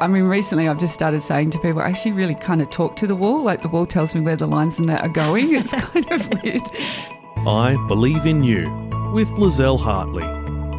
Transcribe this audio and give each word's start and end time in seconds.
I 0.00 0.06
mean, 0.06 0.24
recently 0.24 0.68
I've 0.68 0.78
just 0.78 0.94
started 0.94 1.24
saying 1.24 1.50
to 1.50 1.58
people, 1.58 1.80
I 1.80 1.88
actually 1.88 2.12
really 2.12 2.36
kind 2.36 2.62
of 2.62 2.70
talk 2.70 2.94
to 2.96 3.06
the 3.08 3.16
wall. 3.16 3.42
Like 3.42 3.62
the 3.62 3.68
wall 3.68 3.84
tells 3.84 4.14
me 4.14 4.20
where 4.20 4.36
the 4.36 4.46
lines 4.46 4.78
and 4.78 4.88
that 4.88 5.02
are 5.02 5.08
going. 5.08 5.52
It's 5.52 5.72
kind 5.72 6.08
of 6.12 6.28
weird. 6.40 6.62
I 7.38 7.76
Believe 7.88 8.24
in 8.24 8.44
You 8.44 8.70
with 9.12 9.26
Lizelle 9.30 9.78
Hartley. 9.78 10.22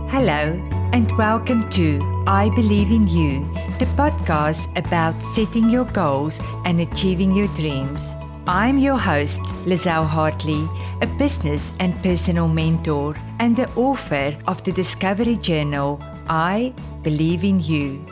Hello, 0.10 0.63
and 0.94 1.12
welcome 1.18 1.70
to 1.71 2.00
I 2.28 2.50
Believe 2.55 2.92
in 2.92 3.10
You, 3.10 3.42
the 3.78 3.88
podcast 3.97 4.70
about 4.78 5.22
setting 5.22 5.70
your 5.70 5.86
goals 5.86 6.40
and 6.64 6.80
achieving 6.80 7.36
your 7.36 7.48
dreams. 7.56 8.14
I'm 8.48 8.78
your 8.78 8.98
host, 8.98 9.42
Lizelle 9.66 10.08
Hartley, 10.08 10.66
a 11.02 11.08
business 11.18 11.74
and 11.82 11.94
personal 12.02 12.48
mentor, 12.48 13.18
and 13.40 13.58
the 13.58 13.70
author 13.76 14.38
of 14.48 14.64
the 14.64 14.72
Discovery 14.72 15.36
Journal, 15.36 16.02
I 16.30 16.74
Believe 17.04 17.44
in 17.44 17.60
You. 17.60 18.06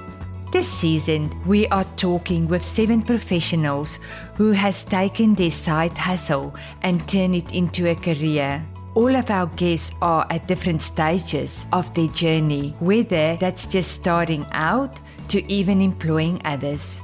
This 0.50 0.70
season, 0.70 1.30
we 1.46 1.68
are 1.68 1.84
talking 1.98 2.48
with 2.48 2.64
seven 2.64 3.02
professionals 3.02 4.00
who 4.36 4.54
has 4.54 4.82
taken 4.82 5.36
their 5.36 5.52
side 5.52 5.98
hustle 5.98 6.56
and 6.84 7.06
turned 7.06 7.36
it 7.36 7.52
into 7.52 7.90
a 7.90 7.96
career. 7.96 8.64
All 8.96 9.14
of 9.14 9.30
our 9.30 9.48
guests 9.58 9.92
are 10.02 10.26
at 10.30 10.48
different 10.48 10.82
stages 10.82 11.66
of 11.74 11.94
their 11.94 12.08
journey, 12.08 12.74
whether 12.80 13.36
that's 13.36 13.66
just 13.66 13.92
starting 13.92 14.46
out 14.54 15.02
to 15.28 15.44
even 15.52 15.82
employing 15.82 16.42
others. 16.46 17.02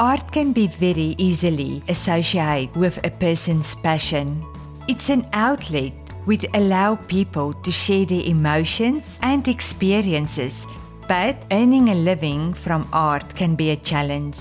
Art 0.00 0.32
can 0.32 0.52
be 0.52 0.66
very 0.66 1.14
easily 1.16 1.84
associated 1.88 2.74
with 2.74 2.98
a 3.04 3.10
person's 3.10 3.76
passion. 3.76 4.44
It's 4.88 5.10
an 5.10 5.28
outlet 5.32 5.92
which 6.24 6.44
allow 6.54 6.96
people 6.96 7.52
to 7.52 7.70
share 7.70 8.04
their 8.04 8.24
emotions 8.24 9.20
and 9.22 9.46
experiences 9.46 10.66
but 11.08 11.42
earning 11.50 11.88
a 11.88 11.94
living 11.94 12.52
from 12.52 12.86
art 12.92 13.34
can 13.34 13.56
be 13.56 13.70
a 13.70 13.76
challenge. 13.76 14.38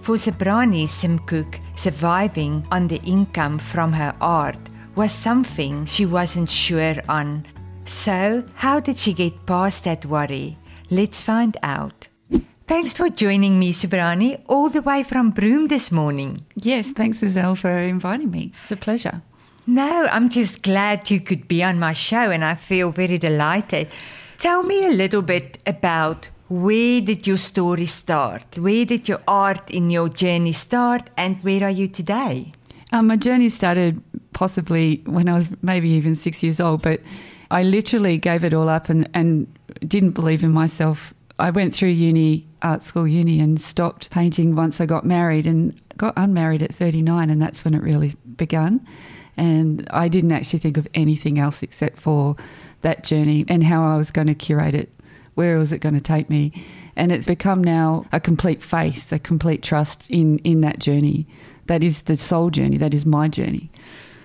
For 0.00 0.16
Sabrani 0.16 0.86
Simcook, 0.86 1.60
surviving 1.76 2.66
on 2.70 2.88
the 2.88 3.00
income 3.02 3.58
from 3.58 3.92
her 3.92 4.14
art 4.20 4.58
was 4.94 5.12
something 5.12 5.84
she 5.84 6.06
wasn't 6.06 6.48
sure 6.48 6.94
on. 7.08 7.44
So, 7.84 8.44
how 8.54 8.80
did 8.80 8.98
she 8.98 9.12
get 9.12 9.44
past 9.44 9.84
that 9.84 10.06
worry? 10.06 10.56
Let's 10.90 11.20
find 11.20 11.56
out. 11.62 12.08
Thanks 12.66 12.92
for 12.92 13.08
joining 13.08 13.58
me, 13.58 13.72
Sabrani, 13.72 14.42
all 14.46 14.68
the 14.68 14.82
way 14.82 15.02
from 15.02 15.30
Broome 15.30 15.68
this 15.68 15.90
morning. 15.90 16.44
Yes, 16.54 16.90
thanks, 16.92 17.22
Lizelle, 17.22 17.56
for 17.56 17.76
inviting 17.78 18.30
me. 18.30 18.52
It's 18.62 18.72
a 18.72 18.76
pleasure. 18.76 19.22
No, 19.66 20.06
I'm 20.10 20.30
just 20.30 20.62
glad 20.62 21.10
you 21.10 21.20
could 21.20 21.48
be 21.48 21.62
on 21.62 21.78
my 21.78 21.92
show 21.92 22.30
and 22.30 22.44
I 22.44 22.54
feel 22.54 22.90
very 22.90 23.18
delighted. 23.18 23.88
Tell 24.38 24.62
me 24.62 24.86
a 24.86 24.90
little 24.90 25.22
bit 25.22 25.58
about 25.66 26.30
where 26.48 27.00
did 27.00 27.26
your 27.26 27.36
story 27.36 27.86
start? 27.86 28.56
Where 28.56 28.84
did 28.84 29.08
your 29.08 29.20
art 29.26 29.68
in 29.68 29.90
your 29.90 30.08
journey 30.08 30.52
start 30.52 31.10
and 31.16 31.42
where 31.42 31.64
are 31.64 31.70
you 31.70 31.88
today? 31.88 32.52
Um, 32.92 33.08
my 33.08 33.16
journey 33.16 33.48
started 33.48 34.00
possibly 34.34 35.02
when 35.06 35.28
I 35.28 35.34
was 35.34 35.48
maybe 35.60 35.90
even 35.90 36.14
six 36.14 36.44
years 36.44 36.60
old, 36.60 36.82
but 36.82 37.00
I 37.50 37.64
literally 37.64 38.16
gave 38.16 38.44
it 38.44 38.54
all 38.54 38.68
up 38.68 38.88
and, 38.88 39.10
and 39.12 39.52
didn't 39.80 40.12
believe 40.12 40.44
in 40.44 40.52
myself. 40.52 41.12
I 41.40 41.50
went 41.50 41.74
through 41.74 41.88
uni, 41.88 42.46
art 42.62 42.84
school 42.84 43.08
uni, 43.08 43.40
and 43.40 43.60
stopped 43.60 44.08
painting 44.10 44.54
once 44.54 44.80
I 44.80 44.86
got 44.86 45.04
married 45.04 45.48
and 45.48 45.74
got 45.96 46.14
unmarried 46.16 46.62
at 46.62 46.72
39, 46.72 47.28
and 47.28 47.42
that's 47.42 47.64
when 47.64 47.74
it 47.74 47.82
really 47.82 48.14
began. 48.36 48.86
And 49.36 49.86
I 49.90 50.08
didn't 50.08 50.32
actually 50.32 50.58
think 50.60 50.76
of 50.76 50.86
anything 50.94 51.38
else 51.38 51.62
except 51.62 51.98
for 51.98 52.34
that 52.82 53.04
journey 53.04 53.44
and 53.48 53.64
how 53.64 53.86
I 53.86 53.96
was 53.96 54.10
going 54.10 54.26
to 54.28 54.34
curate 54.34 54.74
it. 54.74 54.92
Where 55.34 55.58
was 55.58 55.72
it 55.72 55.78
going 55.78 55.94
to 55.94 56.00
take 56.00 56.28
me? 56.28 56.52
And 56.96 57.12
it's 57.12 57.26
become 57.26 57.62
now 57.62 58.06
a 58.12 58.18
complete 58.18 58.62
faith, 58.62 59.12
a 59.12 59.18
complete 59.18 59.62
trust 59.62 60.10
in, 60.10 60.38
in 60.38 60.62
that 60.62 60.80
journey. 60.80 61.26
That 61.66 61.84
is 61.84 62.02
the 62.02 62.16
soul 62.16 62.50
journey. 62.50 62.76
That 62.76 62.94
is 62.94 63.06
my 63.06 63.28
journey. 63.28 63.70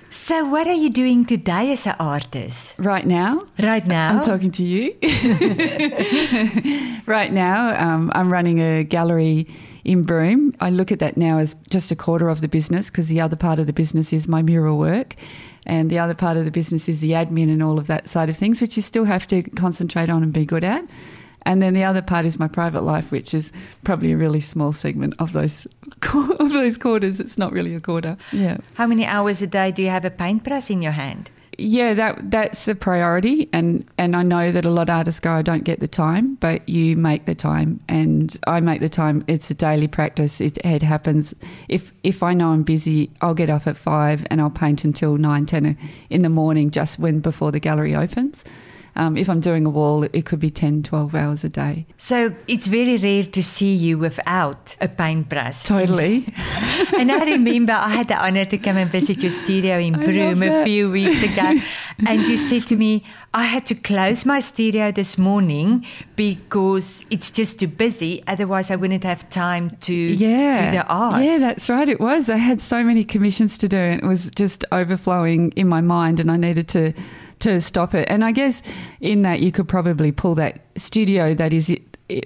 So, 0.09 0.45
what 0.45 0.67
are 0.67 0.73
you 0.73 0.91
doing 0.91 1.25
today 1.25 1.73
as 1.73 1.87
an 1.87 1.95
artist? 1.99 2.75
Right 2.77 3.05
now? 3.05 3.41
Right 3.59 3.85
now? 3.85 4.17
I'm 4.17 4.23
talking 4.23 4.51
to 4.51 4.63
you. 4.63 4.95
right 7.07 7.33
now, 7.33 7.83
um, 7.83 8.11
I'm 8.13 8.31
running 8.31 8.59
a 8.59 8.83
gallery 8.83 9.47
in 9.83 10.03
Broome. 10.03 10.55
I 10.59 10.69
look 10.69 10.91
at 10.91 10.99
that 10.99 11.17
now 11.17 11.39
as 11.39 11.55
just 11.67 11.91
a 11.91 11.95
quarter 11.95 12.29
of 12.29 12.41
the 12.41 12.47
business 12.47 12.91
because 12.91 13.07
the 13.07 13.21
other 13.21 13.35
part 13.35 13.57
of 13.57 13.65
the 13.65 13.73
business 13.73 14.13
is 14.13 14.27
my 14.27 14.43
mural 14.43 14.77
work. 14.77 15.15
And 15.65 15.89
the 15.89 15.99
other 15.99 16.13
part 16.13 16.37
of 16.37 16.45
the 16.45 16.51
business 16.51 16.89
is 16.89 16.99
the 16.99 17.11
admin 17.11 17.51
and 17.51 17.63
all 17.63 17.77
of 17.77 17.87
that 17.87 18.09
side 18.09 18.29
of 18.29 18.37
things, 18.37 18.61
which 18.61 18.75
you 18.75 18.83
still 18.83 19.05
have 19.05 19.27
to 19.27 19.43
concentrate 19.43 20.09
on 20.09 20.23
and 20.23 20.33
be 20.33 20.45
good 20.45 20.63
at. 20.63 20.85
And 21.45 21.61
then 21.61 21.73
the 21.73 21.83
other 21.83 22.01
part 22.01 22.25
is 22.25 22.39
my 22.39 22.47
private 22.47 22.81
life, 22.81 23.11
which 23.11 23.33
is 23.33 23.51
probably 23.83 24.13
a 24.13 24.17
really 24.17 24.39
small 24.39 24.71
segment 24.71 25.13
of 25.19 25.33
those 25.33 25.67
of 26.13 26.51
those 26.51 26.77
quarters. 26.77 27.19
It's 27.19 27.37
not 27.37 27.51
really 27.51 27.75
a 27.75 27.81
quarter. 27.81 28.17
Yeah. 28.31 28.57
How 28.75 28.87
many 28.87 29.05
hours 29.05 29.41
a 29.41 29.47
day 29.47 29.71
do 29.71 29.81
you 29.81 29.89
have 29.89 30.05
a 30.05 30.11
paintbrush 30.11 30.69
in 30.69 30.81
your 30.81 30.93
hand? 30.93 31.31
Yeah, 31.57 31.93
that 31.93 32.31
that's 32.31 32.67
a 32.67 32.75
priority, 32.75 33.49
and 33.53 33.85
and 33.97 34.15
I 34.15 34.23
know 34.23 34.51
that 34.51 34.65
a 34.65 34.69
lot 34.69 34.89
of 34.89 34.95
artists 34.95 35.19
go, 35.19 35.33
I 35.33 35.41
don't 35.41 35.63
get 35.63 35.79
the 35.79 35.87
time, 35.87 36.35
but 36.35 36.67
you 36.67 36.95
make 36.95 37.25
the 37.25 37.35
time, 37.35 37.79
and 37.87 38.37
I 38.47 38.59
make 38.59 38.81
the 38.81 38.89
time. 38.89 39.23
It's 39.27 39.49
a 39.51 39.53
daily 39.53 39.87
practice. 39.87 40.41
It, 40.41 40.57
it 40.59 40.83
happens. 40.83 41.33
If 41.69 41.93
if 42.03 42.23
I 42.23 42.33
know 42.33 42.49
I'm 42.49 42.63
busy, 42.63 43.11
I'll 43.21 43.33
get 43.33 43.49
up 43.49 43.67
at 43.67 43.77
five 43.77 44.25
and 44.29 44.41
I'll 44.41 44.49
paint 44.49 44.83
until 44.83 45.17
nine, 45.17 45.45
ten 45.45 45.77
in 46.09 46.21
the 46.21 46.29
morning, 46.29 46.71
just 46.71 46.99
when 46.99 47.19
before 47.19 47.51
the 47.51 47.59
gallery 47.59 47.95
opens. 47.95 48.43
Um, 48.95 49.17
if 49.17 49.29
I'm 49.29 49.39
doing 49.39 49.65
a 49.65 49.69
wall, 49.69 50.03
it 50.03 50.25
could 50.25 50.39
be 50.39 50.51
10, 50.51 50.83
12 50.83 51.15
hours 51.15 51.43
a 51.43 51.49
day. 51.49 51.87
So 51.97 52.35
it's 52.47 52.67
very 52.67 52.97
rare 52.97 53.25
to 53.25 53.41
see 53.41 53.73
you 53.73 53.97
without 53.97 54.75
a 54.79 54.87
paintbrush. 54.87 55.63
Totally. 55.63 56.25
and 56.97 57.11
I 57.11 57.25
remember 57.25 57.73
I 57.73 57.89
had 57.89 58.07
the 58.07 58.23
honor 58.23 58.45
to 58.45 58.57
come 58.57 58.77
and 58.77 58.89
visit 58.89 59.23
your 59.23 59.31
studio 59.31 59.79
in 59.79 59.93
Broome 59.93 60.43
a 60.43 60.63
few 60.63 60.91
weeks 60.91 61.23
ago. 61.23 61.59
and 62.07 62.21
you 62.21 62.37
said 62.37 62.67
to 62.67 62.75
me, 62.75 63.03
I 63.33 63.45
had 63.45 63.65
to 63.67 63.75
close 63.75 64.27
my 64.27 64.39
studio 64.39 64.91
this 64.91 65.17
morning 65.17 65.87
because 66.15 67.03
it's 67.09 67.31
just 67.31 67.59
too 67.59 67.67
busy. 67.67 68.23
Otherwise, 68.27 68.69
I 68.69 68.75
wouldn't 68.75 69.03
have 69.03 69.27
time 69.31 69.71
to 69.81 69.93
yeah. 69.93 70.65
do 70.65 70.77
the 70.77 70.85
art. 70.85 71.23
Yeah, 71.23 71.39
that's 71.39 71.67
right. 71.67 71.89
It 71.89 71.99
was. 71.99 72.29
I 72.29 72.37
had 72.37 72.59
so 72.59 72.83
many 72.83 73.03
commissions 73.03 73.57
to 73.57 73.67
do, 73.67 73.77
and 73.77 74.03
it 74.03 74.05
was 74.05 74.29
just 74.35 74.65
overflowing 74.71 75.51
in 75.55 75.67
my 75.67 75.81
mind, 75.81 76.19
and 76.19 76.29
I 76.29 76.37
needed 76.37 76.67
to 76.69 76.93
to 77.39 77.59
stop 77.61 77.93
it. 77.93 78.07
And 78.09 78.23
I 78.23 78.31
guess 78.31 78.61
in 79.01 79.21
that 79.23 79.39
you 79.41 79.51
could 79.51 79.67
probably 79.67 80.11
pull 80.11 80.35
that 80.35 80.61
studio 80.75 81.33
that 81.33 81.53
is 81.53 81.75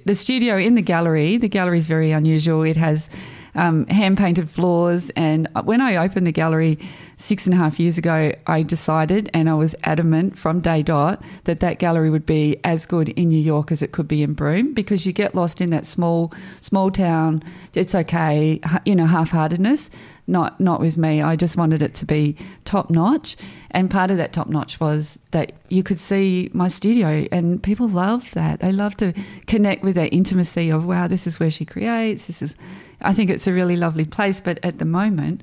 the 0.05 0.15
studio 0.15 0.57
in 0.57 0.75
the 0.75 0.81
gallery. 0.81 1.37
The 1.37 1.49
gallery 1.49 1.77
is 1.77 1.87
very 1.87 2.11
unusual. 2.11 2.63
It 2.63 2.77
has 2.77 3.09
um, 3.57 3.85
hand 3.87 4.17
painted 4.17 4.49
floors. 4.49 5.09
And 5.11 5.47
when 5.63 5.81
I 5.81 5.97
opened 5.97 6.27
the 6.27 6.31
gallery 6.31 6.79
six 7.17 7.45
and 7.45 7.53
a 7.53 7.57
half 7.57 7.79
years 7.79 7.97
ago, 7.97 8.31
I 8.45 8.61
decided 8.61 9.29
and 9.33 9.49
I 9.49 9.55
was 9.55 9.75
adamant 9.83 10.37
from 10.37 10.61
day 10.61 10.83
dot 10.83 11.21
that 11.45 11.59
that 11.59 11.79
gallery 11.79 12.09
would 12.09 12.25
be 12.25 12.57
as 12.63 12.85
good 12.85 13.09
in 13.09 13.29
New 13.29 13.39
York 13.39 13.71
as 13.71 13.81
it 13.81 13.91
could 13.91 14.07
be 14.07 14.23
in 14.23 14.33
Broome 14.33 14.73
because 14.73 15.05
you 15.05 15.13
get 15.13 15.35
lost 15.35 15.59
in 15.59 15.71
that 15.71 15.85
small 15.85 16.31
small 16.61 16.91
town. 16.91 17.43
It's 17.73 17.95
okay, 17.95 18.59
you 18.85 18.95
know, 18.95 19.05
half 19.05 19.31
heartedness. 19.31 19.89
Not 20.29 20.59
not 20.59 20.81
with 20.81 20.97
me. 20.97 21.21
I 21.21 21.37
just 21.37 21.55
wanted 21.55 21.81
it 21.81 21.95
to 21.95 22.05
be 22.05 22.35
top 22.65 22.89
notch, 22.89 23.37
and 23.71 23.89
part 23.89 24.11
of 24.11 24.17
that 24.17 24.33
top 24.33 24.47
notch 24.47 24.77
was 24.77 25.19
that 25.31 25.53
you 25.69 25.83
could 25.83 25.99
see 25.99 26.49
my 26.53 26.67
studio, 26.67 27.25
and 27.31 27.63
people 27.63 27.87
loved 27.87 28.33
that. 28.33 28.59
They 28.59 28.73
love 28.73 28.97
to 28.97 29.13
connect 29.45 29.83
with 29.83 29.95
that 29.95 30.13
intimacy 30.13 30.69
of 30.69 30.85
wow, 30.85 31.07
this 31.07 31.27
is 31.27 31.39
where 31.39 31.49
she 31.49 31.63
creates. 31.63 32.27
This 32.27 32.41
is 32.41 32.55
I 33.01 33.13
think 33.13 33.29
it's 33.29 33.47
a 33.47 33.53
really 33.53 33.77
lovely 33.77 34.03
place, 34.03 34.41
but 34.41 34.59
at 34.63 34.79
the 34.79 34.85
moment, 34.85 35.41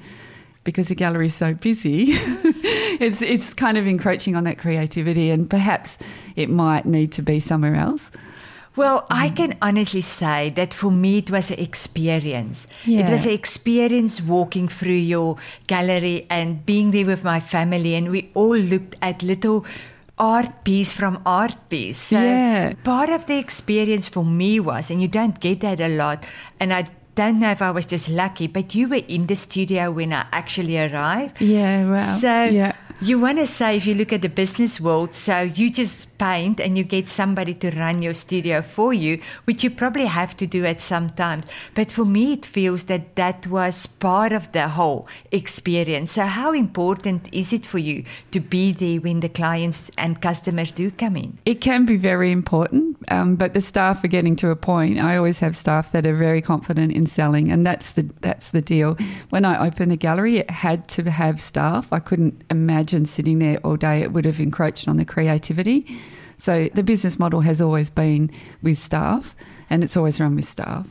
because 0.65 0.89
the 0.89 0.95
gallery 0.95 1.27
is 1.27 1.35
so 1.35 1.55
busy, 1.55 2.07
it's 3.01 3.23
it's 3.23 3.55
kind 3.55 3.79
of 3.79 3.87
encroaching 3.87 4.37
on 4.37 4.45
that 4.45 4.59
creativity, 4.59 5.31
and 5.31 5.49
perhaps 5.49 5.97
it 6.37 6.51
might 6.51 6.85
need 6.85 7.11
to 7.13 7.23
be 7.23 7.41
somewhere 7.41 7.77
else. 7.77 8.11
Well, 8.77 9.07
I 9.09 9.31
mm. 9.31 9.37
can 9.37 9.55
honestly 9.63 10.01
say 10.01 10.51
that 10.51 10.75
for 10.75 10.91
me 10.91 11.19
it 11.19 11.31
was 11.31 11.51
an 11.51 11.61
experience. 11.61 12.67
Yeah. 12.85 13.07
It 13.07 13.11
was 13.11 13.25
an 13.27 13.33
experience 13.33 14.21
walking 14.21 14.69
through 14.69 14.93
your 14.93 15.37
gallery 15.67 16.27
and 16.29 16.67
being 16.67 16.91
there 16.91 17.07
with 17.07 17.23
my 17.23 17.41
family, 17.41 17.95
and 17.95 18.11
we 18.11 18.31
all 18.35 18.57
looked 18.57 18.97
at 19.01 19.23
little 19.23 19.65
art 20.19 20.65
piece 20.65 20.93
from 20.93 21.21
art 21.27 21.69
piece. 21.69 21.99
So 21.99 22.21
yeah. 22.21 22.73
part 22.83 23.11
of 23.11 23.27
the 23.27 23.39
experience 23.39 24.09
for 24.09 24.25
me 24.25 24.61
was, 24.61 24.91
and 24.91 25.01
you 25.01 25.09
don't 25.09 25.39
get 25.41 25.61
that 25.61 25.81
a 25.81 25.89
lot, 25.89 26.25
and 26.59 26.73
I 26.73 26.87
don't 27.15 27.39
know 27.39 27.51
if 27.51 27.63
I 27.63 27.71
was 27.71 27.87
just 27.87 28.09
lucky, 28.09 28.49
but 28.49 28.75
you 28.75 28.89
were 28.89 29.03
in 29.07 29.27
the 29.27 29.37
studio 29.37 29.91
when 29.91 30.13
I 30.13 30.27
actually 30.33 30.79
arrived. 30.79 31.41
Yeah, 31.41 31.91
wow. 31.91 32.19
So 32.19 32.45
yeah. 32.45 32.75
you 33.01 33.19
want 33.19 33.39
to 33.39 33.47
say, 33.47 33.77
if 33.77 33.87
you 33.87 33.95
look 33.95 34.13
at 34.13 34.23
the 34.23 34.29
business 34.29 34.81
world, 34.81 35.15
so 35.15 35.43
you 35.43 35.71
just 35.71 36.14
paint 36.25 36.61
and 36.61 36.79
you 36.79 36.85
get 36.85 37.09
somebody 37.09 37.55
to 37.55 37.71
run 37.83 38.03
your 38.03 38.15
studio 38.15 38.63
for 38.63 38.95
you, 38.95 39.21
which 39.47 39.63
you 39.65 39.71
probably 39.71 40.07
have 40.07 40.35
to 40.37 40.47
do 40.47 40.65
at 40.65 40.81
some 40.81 41.09
times. 41.11 41.45
But 41.75 41.93
for 41.93 42.05
me, 42.05 42.33
it 42.33 42.47
feels 42.47 42.85
that 42.85 43.17
that 43.17 43.47
was 43.47 43.87
part 43.87 44.33
of 44.33 44.51
the 44.53 44.69
whole 44.69 45.07
experience. 45.33 46.13
So, 46.13 46.25
how 46.27 46.53
important 46.53 47.21
is 47.33 47.53
it 47.53 47.67
for 47.67 47.79
you 47.79 48.05
to 48.31 48.41
be 48.41 48.73
there 48.73 49.01
when 49.01 49.21
the 49.21 49.29
clients 49.29 49.91
and 49.99 50.21
customers 50.21 50.71
do 50.73 50.91
come 50.91 51.17
in? 51.17 51.39
It 51.45 51.61
can 51.61 51.85
be 51.85 51.97
very 51.97 52.31
important, 52.31 52.97
um, 53.09 53.37
but 53.37 53.53
the 53.53 53.61
staff 53.61 54.03
are 54.05 54.13
getting 54.17 54.37
to 54.37 54.49
a 54.51 54.57
point. 54.57 54.99
I 54.99 55.17
always 55.17 55.41
have 55.41 55.55
staff 55.57 55.93
that 55.93 56.07
are 56.07 56.17
very 56.17 56.43
confident 56.43 56.93
in 56.93 57.07
selling, 57.07 57.51
and 57.53 57.67
that's 57.67 57.93
the 57.93 58.03
that's 58.21 58.51
the 58.51 58.63
deal. 58.63 58.97
When 59.31 59.45
I 59.45 59.55
opened 59.67 59.91
the 59.91 60.03
gallery, 60.09 60.39
it 60.39 60.51
had 60.51 60.89
to 60.97 61.11
have 61.11 61.41
staff. 61.41 61.93
I 61.93 62.01
couldn't 62.09 62.35
imagine 62.51 63.07
sitting 63.07 63.39
there 63.41 63.59
all 63.65 63.77
day. 63.77 63.97
It 64.03 64.13
would 64.13 64.25
have 64.25 64.41
encroached 64.41 64.89
on 64.89 64.97
the 64.97 65.05
creativity. 65.05 65.79
So 66.37 66.69
the 66.75 66.83
business 66.83 67.19
model 67.19 67.41
has 67.41 67.61
always 67.61 67.91
been 67.91 68.31
with 68.63 68.79
staff, 68.79 69.35
and 69.71 69.83
it's 69.85 69.97
always 69.97 70.21
run 70.21 70.37
with 70.37 70.45
staff. 70.45 70.87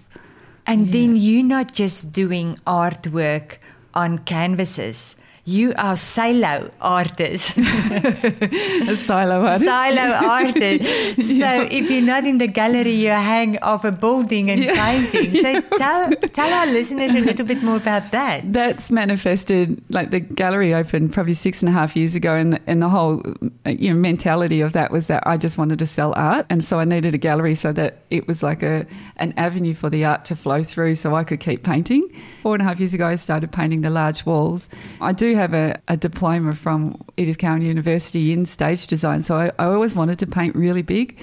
And 0.65 0.93
then 0.93 1.15
you're 1.17 1.43
not 1.43 1.73
just 1.73 2.13
doing 2.13 2.57
artwork 2.65 3.57
on 3.93 4.19
canvases. 4.19 5.15
You 5.45 5.73
are 5.75 5.97
silo 5.97 6.71
artist. 6.79 7.57
A 7.57 8.95
silo 8.95 9.45
artist. 9.45 9.65
silo 9.65 10.13
artist. 10.13 11.19
So 11.43 11.67
if 11.69 11.91
you're 11.91 12.01
not 12.01 12.23
in 12.23 12.37
the 12.37 12.47
gallery, 12.47 12.91
you 12.93 13.09
hang 13.09 13.59
off 13.59 13.83
a 13.83 13.91
building 13.91 14.49
and 14.49 14.61
painting. 14.61 15.35
So 15.35 15.59
tell 15.77 16.11
tell 16.11 16.53
our 16.53 16.67
listeners 16.67 17.11
a 17.11 17.19
little 17.19 17.45
bit 17.45 17.61
more 17.61 17.75
about 17.75 18.11
that. 18.11 18.53
That's 18.53 18.89
manifested 18.89 19.83
like 19.89 20.11
the 20.11 20.21
gallery 20.21 20.73
opened 20.73 21.11
probably 21.11 21.33
six 21.33 21.61
and 21.61 21.67
a 21.67 21.73
half 21.73 21.93
years 21.97 22.15
ago, 22.15 22.35
and 22.35 22.53
the, 22.53 22.61
and 22.65 22.81
the 22.81 22.87
whole 22.87 23.21
you 23.65 23.93
know 23.93 23.99
mentality 23.99 24.61
of 24.61 24.71
that 24.73 24.91
was 24.91 25.07
that 25.07 25.27
I 25.27 25.35
just 25.35 25.57
wanted 25.57 25.77
to 25.79 25.85
sell 25.85 26.13
art, 26.15 26.45
and 26.49 26.63
so 26.63 26.79
I 26.79 26.85
needed 26.85 27.13
a 27.13 27.17
gallery 27.17 27.55
so 27.55 27.73
that 27.73 27.97
it 28.09 28.27
was 28.29 28.43
like 28.43 28.63
a 28.63 28.85
an 29.17 29.33
avenue 29.35 29.73
for 29.73 29.89
the 29.89 30.05
art 30.05 30.23
to 30.25 30.37
flow 30.37 30.63
through, 30.63 30.95
so 30.95 31.15
I 31.15 31.25
could 31.25 31.41
keep 31.41 31.63
painting. 31.63 32.07
Four 32.41 32.55
and 32.55 32.61
a 32.61 32.65
half 32.65 32.79
years 32.79 32.93
ago, 32.93 33.07
I 33.07 33.15
started 33.15 33.51
painting 33.51 33.81
the 33.81 33.89
large 33.89 34.25
walls. 34.25 34.69
I 35.01 35.11
do 35.11 35.32
have 35.37 35.53
a, 35.53 35.79
a 35.87 35.97
diploma 35.97 36.55
from 36.55 37.01
Edith 37.17 37.37
Cowan 37.37 37.61
University 37.61 38.31
in 38.31 38.45
stage 38.45 38.87
design, 38.87 39.23
so 39.23 39.37
I, 39.37 39.51
I 39.59 39.65
always 39.65 39.95
wanted 39.95 40.19
to 40.19 40.27
paint 40.27 40.55
really 40.55 40.81
big 40.81 41.19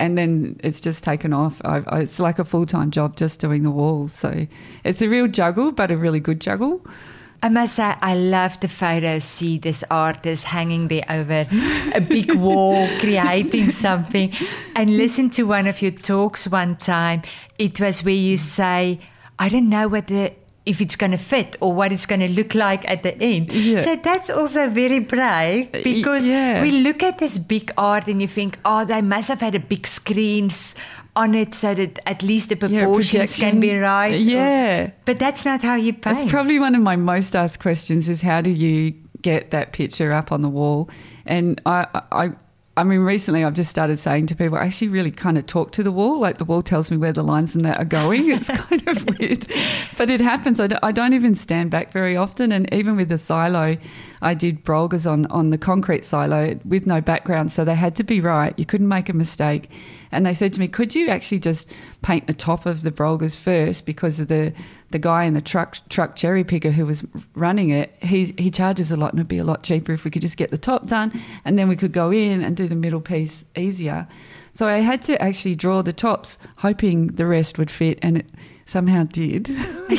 and 0.00 0.16
then 0.16 0.58
it's 0.64 0.80
just 0.80 1.04
taken 1.04 1.32
off. 1.32 1.60
I, 1.64 1.82
I, 1.86 2.00
it's 2.00 2.18
like 2.18 2.38
a 2.38 2.44
full 2.44 2.66
time 2.66 2.90
job 2.90 3.16
just 3.16 3.38
doing 3.38 3.62
the 3.62 3.70
walls. 3.70 4.12
So 4.12 4.46
it's 4.82 5.02
a 5.02 5.08
real 5.08 5.28
juggle, 5.28 5.72
but 5.72 5.90
a 5.90 5.96
really 5.96 6.20
good 6.20 6.40
juggle. 6.40 6.84
I 7.42 7.48
must 7.48 7.76
say, 7.76 7.94
I 8.00 8.14
love 8.14 8.60
the 8.60 8.68
photos. 8.68 9.24
See 9.24 9.58
this 9.58 9.82
artist 9.90 10.44
hanging 10.44 10.88
there 10.88 11.04
over 11.08 11.46
a 11.94 12.00
big 12.00 12.34
wall, 12.34 12.86
creating 12.98 13.70
something. 13.70 14.32
And 14.74 14.96
listen 14.96 15.30
to 15.30 15.44
one 15.44 15.66
of 15.66 15.80
your 15.80 15.92
talks 15.92 16.48
one 16.48 16.76
time. 16.76 17.22
It 17.58 17.80
was 17.80 18.04
where 18.04 18.14
you 18.14 18.36
say, 18.36 19.00
I 19.38 19.48
don't 19.48 19.70
know 19.70 19.88
what 19.88 20.08
the 20.08 20.34
if 20.66 20.80
it's 20.80 20.94
going 20.94 21.10
to 21.10 21.18
fit 21.18 21.56
or 21.60 21.72
what 21.72 21.92
it's 21.92 22.06
going 22.06 22.20
to 22.20 22.28
look 22.28 22.54
like 22.54 22.88
at 22.88 23.02
the 23.02 23.16
end. 23.20 23.52
Yeah. 23.52 23.80
So 23.80 23.96
that's 23.96 24.28
also 24.28 24.68
very 24.68 24.98
brave 24.98 25.72
because 25.72 26.26
yeah. 26.26 26.62
we 26.62 26.70
look 26.82 27.02
at 27.02 27.18
this 27.18 27.38
big 27.38 27.72
art 27.76 28.08
and 28.08 28.20
you 28.20 28.28
think, 28.28 28.58
oh, 28.64 28.84
they 28.84 29.00
must 29.00 29.28
have 29.28 29.40
had 29.40 29.54
a 29.54 29.60
big 29.60 29.86
screens 29.86 30.74
on 31.16 31.34
it 31.34 31.54
so 31.54 31.74
that 31.74 31.98
at 32.06 32.22
least 32.22 32.50
the 32.50 32.68
Yeah, 32.68 32.80
proportions 32.80 33.36
can 33.36 33.58
be 33.58 33.76
right. 33.76 34.20
Yeah. 34.20 34.90
But 35.06 35.18
that's 35.18 35.44
not 35.44 35.62
how 35.62 35.76
you 35.76 35.92
paint. 35.92 36.20
It's 36.20 36.30
probably 36.30 36.58
one 36.58 36.74
of 36.74 36.82
my 36.82 36.96
most 36.96 37.34
asked 37.34 37.60
questions 37.60 38.08
is 38.08 38.20
how 38.20 38.40
do 38.40 38.50
you 38.50 38.92
get 39.22 39.50
that 39.50 39.72
picture 39.72 40.12
up 40.12 40.30
on 40.30 40.40
the 40.40 40.48
wall? 40.48 40.90
And 41.26 41.60
I, 41.66 41.86
I, 42.12 42.30
I 42.80 42.82
mean, 42.82 43.00
recently 43.00 43.44
I've 43.44 43.52
just 43.52 43.68
started 43.68 44.00
saying 44.00 44.28
to 44.28 44.34
people, 44.34 44.56
I 44.56 44.64
actually 44.64 44.88
really 44.88 45.10
kind 45.10 45.36
of 45.36 45.46
talk 45.46 45.70
to 45.72 45.82
the 45.82 45.92
wall. 45.92 46.18
Like 46.18 46.38
the 46.38 46.46
wall 46.46 46.62
tells 46.62 46.90
me 46.90 46.96
where 46.96 47.12
the 47.12 47.22
lines 47.22 47.54
and 47.54 47.62
that 47.66 47.76
are 47.76 47.84
going. 47.84 48.30
It's 48.30 48.48
kind 48.48 48.88
of 48.88 49.18
weird, 49.18 49.44
but 49.98 50.08
it 50.08 50.22
happens. 50.22 50.58
I 50.60 50.66
don't, 50.66 50.82
I 50.82 50.90
don't 50.90 51.12
even 51.12 51.34
stand 51.34 51.70
back 51.70 51.92
very 51.92 52.16
often. 52.16 52.52
And 52.52 52.72
even 52.72 52.96
with 52.96 53.10
the 53.10 53.18
silo, 53.18 53.76
I 54.22 54.32
did 54.32 54.64
brolgas 54.64 55.06
on, 55.06 55.26
on 55.26 55.50
the 55.50 55.58
concrete 55.58 56.06
silo 56.06 56.58
with 56.64 56.86
no 56.86 57.02
background. 57.02 57.52
So 57.52 57.66
they 57.66 57.74
had 57.74 57.94
to 57.96 58.02
be 58.02 58.18
right. 58.18 58.54
You 58.56 58.64
couldn't 58.64 58.88
make 58.88 59.10
a 59.10 59.14
mistake. 59.14 59.68
And 60.10 60.24
they 60.24 60.32
said 60.32 60.54
to 60.54 60.60
me, 60.60 60.66
could 60.66 60.94
you 60.94 61.08
actually 61.08 61.40
just 61.40 61.70
paint 62.00 62.28
the 62.28 62.32
top 62.32 62.64
of 62.64 62.80
the 62.80 62.90
brolgas 62.90 63.38
first 63.38 63.84
because 63.84 64.20
of 64.20 64.28
the, 64.28 64.54
the 64.90 64.98
guy 64.98 65.24
in 65.24 65.34
the 65.34 65.40
truck 65.40 65.78
truck 65.88 66.16
cherry 66.16 66.44
picker 66.44 66.70
who 66.70 66.86
was 66.86 67.04
running 67.34 67.70
it, 67.70 67.94
he 68.02 68.34
he 68.38 68.50
charges 68.50 68.90
a 68.90 68.96
lot 68.96 69.12
and 69.12 69.20
it'd 69.20 69.28
be 69.28 69.38
a 69.38 69.44
lot 69.44 69.62
cheaper 69.62 69.92
if 69.92 70.04
we 70.04 70.10
could 70.10 70.22
just 70.22 70.36
get 70.36 70.50
the 70.50 70.58
top 70.58 70.86
done 70.86 71.12
and 71.44 71.58
then 71.58 71.68
we 71.68 71.76
could 71.76 71.92
go 71.92 72.12
in 72.12 72.42
and 72.42 72.56
do 72.56 72.66
the 72.66 72.74
middle 72.74 73.00
piece 73.00 73.44
easier. 73.56 74.06
So 74.52 74.66
I 74.66 74.78
had 74.78 75.02
to 75.02 75.20
actually 75.22 75.54
draw 75.54 75.82
the 75.82 75.92
tops, 75.92 76.38
hoping 76.56 77.06
the 77.06 77.26
rest 77.26 77.56
would 77.58 77.70
fit, 77.70 77.98
and 78.02 78.18
it 78.18 78.26
somehow 78.70 79.02
did. 79.04 79.48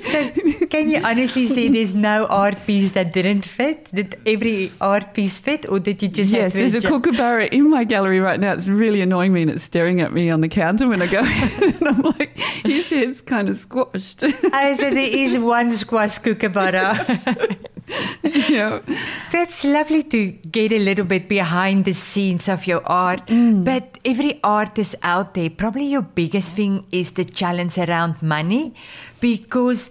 so 0.00 0.30
can 0.70 0.88
you 0.88 1.00
honestly 1.04 1.46
say 1.46 1.66
there's 1.68 1.94
no 1.94 2.26
art 2.26 2.56
piece 2.66 2.92
that 2.92 3.12
didn't 3.12 3.44
fit? 3.44 3.90
Did 3.92 4.18
every 4.24 4.70
art 4.80 5.14
piece 5.14 5.38
fit, 5.38 5.68
or 5.68 5.80
did 5.80 6.00
you 6.02 6.08
just 6.08 6.32
yes, 6.32 6.54
there's 6.54 6.76
a 6.76 6.80
kookaburra 6.80 7.46
in 7.46 7.68
my 7.68 7.82
gallery 7.84 8.20
right 8.20 8.38
now. 8.38 8.52
It's 8.52 8.68
really 8.68 9.00
annoying 9.00 9.32
me 9.32 9.42
and 9.42 9.50
it's 9.50 9.64
staring 9.64 10.00
at 10.00 10.12
me 10.12 10.30
on 10.30 10.40
the 10.40 10.48
counter 10.48 10.86
when 10.88 11.02
I 11.02 11.06
go 11.08 11.20
and 11.20 11.88
I'm 11.88 12.02
like, 12.02 12.38
his 12.64 12.88
head's 12.88 13.20
kind 13.20 13.48
of 13.48 13.56
squashed. 13.56 14.22
Oh, 14.22 14.74
so 14.74 14.90
there 14.90 15.16
is 15.16 15.38
one 15.38 15.72
squashed 15.72 16.22
kookaburra. 16.22 17.58
yeah. 18.22 18.80
That's 19.32 19.64
lovely 19.64 20.02
to 20.04 20.32
get 20.32 20.72
a 20.72 20.78
little 20.78 21.04
bit 21.04 21.28
behind 21.28 21.84
the 21.84 21.94
scenes 21.94 22.48
of 22.48 22.66
your 22.66 22.86
art. 22.86 23.26
Mm. 23.26 23.64
But 23.64 23.98
every 24.04 24.40
artist 24.42 24.94
out 25.02 25.34
there, 25.34 25.50
probably 25.50 25.86
your 25.86 26.02
biggest 26.02 26.54
thing 26.54 26.84
is 26.92 27.12
the 27.12 27.24
challenge 27.24 27.78
around 27.78 28.22
money 28.22 28.74
because 29.20 29.90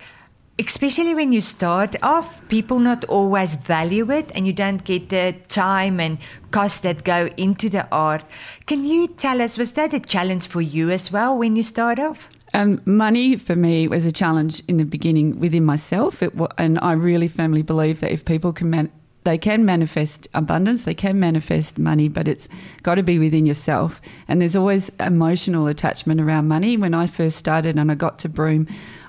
especially 0.59 1.13
when 1.13 1.31
you 1.31 1.41
start 1.41 1.95
off, 2.01 2.47
people 2.49 2.79
not 2.79 3.05
always 3.05 3.55
value 3.55 4.11
it 4.11 4.31
and 4.33 4.47
you 4.47 4.53
don't 4.53 4.83
get 4.83 5.09
the 5.09 5.35
time 5.47 5.99
and 5.99 6.17
cost 6.51 6.83
that 6.83 7.03
go 7.03 7.29
into 7.37 7.69
the 7.69 7.87
art. 7.91 8.23
Can 8.65 8.83
you 8.83 9.07
tell 9.07 9.41
us, 9.41 9.57
was 9.57 9.73
that 9.73 9.93
a 9.93 9.99
challenge 9.99 10.47
for 10.47 10.61
you 10.61 10.89
as 10.89 11.11
well 11.11 11.37
when 11.37 11.55
you 11.55 11.63
start 11.63 11.99
off? 11.99 12.27
Um, 12.53 12.81
money 12.85 13.35
for 13.35 13.55
me 13.55 13.87
was 13.87 14.05
a 14.05 14.11
challenge 14.11 14.63
in 14.67 14.77
the 14.77 14.85
beginning 14.85 15.39
within 15.39 15.65
myself, 15.65 16.23
and 16.57 16.79
I 16.81 16.93
really 16.93 17.27
firmly 17.27 17.61
believe 17.61 17.99
that 17.99 18.11
if 18.11 18.25
people 18.25 18.53
can 18.53 18.69
man- 18.69 18.91
they 19.25 19.37
can 19.37 19.65
manifest 19.65 20.27
abundance, 20.33 20.85
they 20.85 20.93
can 20.93 21.19
manifest 21.19 21.77
money, 21.77 22.07
but 22.07 22.29
it's 22.29 22.47
got 22.83 22.95
to 22.95 23.03
be 23.03 23.19
within 23.19 23.45
yourself. 23.45 24.01
And 24.29 24.41
there's 24.41 24.55
always 24.55 24.89
emotional 25.01 25.67
attachment 25.67 26.21
around 26.21 26.47
money. 26.47 26.77
When 26.77 26.93
I 26.93 27.07
first 27.07 27.37
started 27.37 27.77
and 27.77 27.91
I 27.91 27.95
got 27.95 28.19
to 28.19 28.29
Broome, 28.29 28.67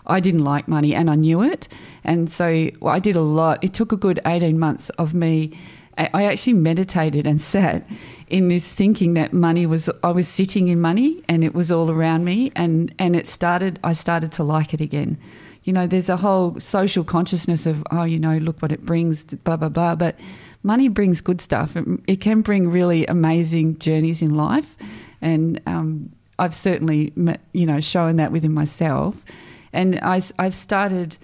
I 0.09 0.19
didn't 0.19 0.43
like 0.43 0.67
money 0.67 0.93
and 0.93 1.09
I 1.09 1.15
knew 1.15 1.43
it, 1.43 1.69
and 2.03 2.31
so 2.31 2.71
well, 2.81 2.95
I 2.95 2.99
did 2.99 3.15
a 3.15 3.21
lot. 3.21 3.63
It 3.63 3.75
took 3.75 3.93
a 3.93 3.97
good 3.97 4.19
eighteen 4.27 4.59
months 4.59 4.91
of 4.91 5.15
me. 5.15 5.53
I 5.99 6.25
actually 6.25 6.55
meditated 6.55 7.27
and 7.27 7.41
sat 7.41 7.89
in 8.29 8.49
this 8.49 8.73
thinking 8.73 9.15
that 9.15 9.33
money 9.33 9.67
was 9.67 9.91
I 10.05 10.11
was 10.11 10.29
sitting 10.29 10.69
in 10.69 10.81
money 10.81 11.23
and 11.29 11.43
it 11.43 11.55
was 11.55 11.73
all 11.73 11.91
around 11.91 12.25
me 12.25 12.53
and 12.55 12.95
and 12.99 13.17
it 13.17 13.27
started 13.27 13.81
I 13.83 13.93
started 13.93 14.33
to 14.33 14.45
like 14.45 14.73
it 14.73 14.81
again. 14.81 15.19
You 15.65 15.73
know, 15.73 15.87
there's 15.87 16.09
a 16.09 16.17
whole 16.17 16.59
social 16.61 17.05
consciousness 17.05 17.67
of 17.67 17.83
oh, 17.91 18.05
you 18.05 18.19
know, 18.19 18.39
look 18.39 18.63
what 18.63 18.73
it 18.73 18.83
brings, 18.83 19.25
blah 19.25 19.57
blah 19.57 19.69
blah. 19.69 19.97
But 19.97 20.19
money 20.63 20.89
brings 20.89 21.21
good 21.21 21.41
stuff. 21.41 21.77
It, 21.77 21.85
it 22.07 22.21
can 22.21 22.43
bring 22.43 22.71
really 22.71 23.05
amazing 23.07 23.79
journeys 23.79 24.23
in 24.23 24.35
life, 24.35 24.77
and 25.21 25.61
um, 25.67 26.11
I've 26.39 26.55
certainly 26.55 27.13
you 27.53 27.67
know 27.67 27.81
shown 27.81 28.17
that 28.17 28.31
within 28.31 28.55
myself. 28.55 29.25
And 29.73 29.99
I 30.01 30.23
I've 30.39 30.55
started 30.55 31.17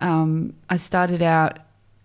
um, 0.00 0.54
I 0.70 0.76
started 0.76 1.22
out 1.22 1.58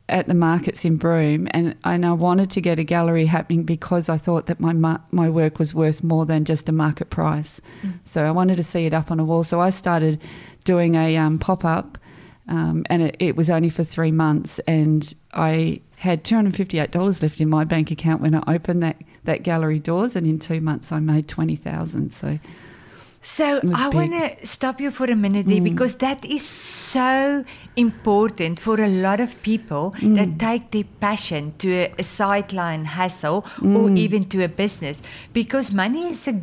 at 0.10 0.28
the 0.28 0.34
markets 0.34 0.84
in 0.84 0.98
Broome, 0.98 1.48
and, 1.52 1.76
and 1.86 2.06
I 2.06 2.12
wanted 2.12 2.52
to 2.52 2.62
get 2.62 2.78
a 2.78 2.84
gallery 2.84 3.26
happening 3.26 3.64
because 3.64 4.10
I 4.10 4.18
thought 4.18 4.48
that 4.48 4.60
my 4.60 4.74
mar- 4.74 5.02
my 5.12 5.30
work 5.30 5.60
was 5.60 5.74
worth 5.74 6.04
more 6.04 6.26
than 6.26 6.44
just 6.44 6.68
a 6.68 6.74
market 6.74 7.10
price. 7.10 7.62
So 8.04 8.26
I 8.26 8.32
wanted 8.32 8.58
to 8.58 8.64
see 8.64 8.86
it 8.86 8.94
up 8.94 9.12
on 9.12 9.20
a 9.20 9.24
wall. 9.24 9.44
So 9.44 9.62
I 9.62 9.70
started 9.70 10.20
doing 10.66 10.96
a 10.96 11.16
um, 11.16 11.40
pop 11.40 11.64
up, 11.64 11.98
um, 12.50 12.84
and 12.90 13.02
it, 13.04 13.16
it 13.20 13.36
was 13.38 13.50
only 13.50 13.70
for 13.70 13.86
three 13.86 14.12
months, 14.12 14.60
and 14.68 15.14
I 15.34 15.82
had 15.96 16.26
two 16.26 16.36
hundred 16.36 16.56
fifty 16.58 16.80
eight 16.80 16.92
dollars 16.92 17.22
left 17.24 17.40
in 17.40 17.50
my 17.50 17.64
bank 17.64 17.90
account 17.90 18.22
when 18.22 18.36
I 18.36 18.44
opened 18.48 18.84
that 18.84 18.98
that 19.24 19.44
gallery 19.44 19.80
doors, 19.80 20.18
and 20.18 20.28
in 20.28 20.38
two 20.38 20.60
months 20.60 20.92
I 20.92 21.00
made 21.00 21.30
twenty 21.30 21.56
thousand. 21.56 22.12
So 22.12 22.40
So 23.24 23.62
I 23.74 23.88
want 23.88 24.12
to 24.12 24.46
stop 24.46 24.82
you 24.82 24.92
for 24.92 25.06
a 25.06 25.16
minute 25.16 25.48
there 25.48 25.60
mm. 25.60 25.64
because 25.64 25.96
that 25.98 26.26
is 26.26 26.46
so 26.46 27.46
important 27.78 28.60
for 28.60 28.80
a 28.82 28.88
lot 28.88 29.22
of 29.22 29.42
people 29.44 29.92
that 29.92 30.30
mm. 30.30 30.40
take 30.40 30.72
their 30.72 30.84
passion 31.00 31.54
to 31.60 31.72
a, 31.72 31.94
a 32.00 32.04
sideline 32.04 32.84
hustle 32.84 33.46
or 33.60 33.88
mm. 33.88 33.98
even 33.98 34.26
to 34.26 34.44
a 34.44 34.50
business 34.50 35.02
because 35.32 35.72
money 35.72 36.10
is 36.10 36.28
a 36.28 36.42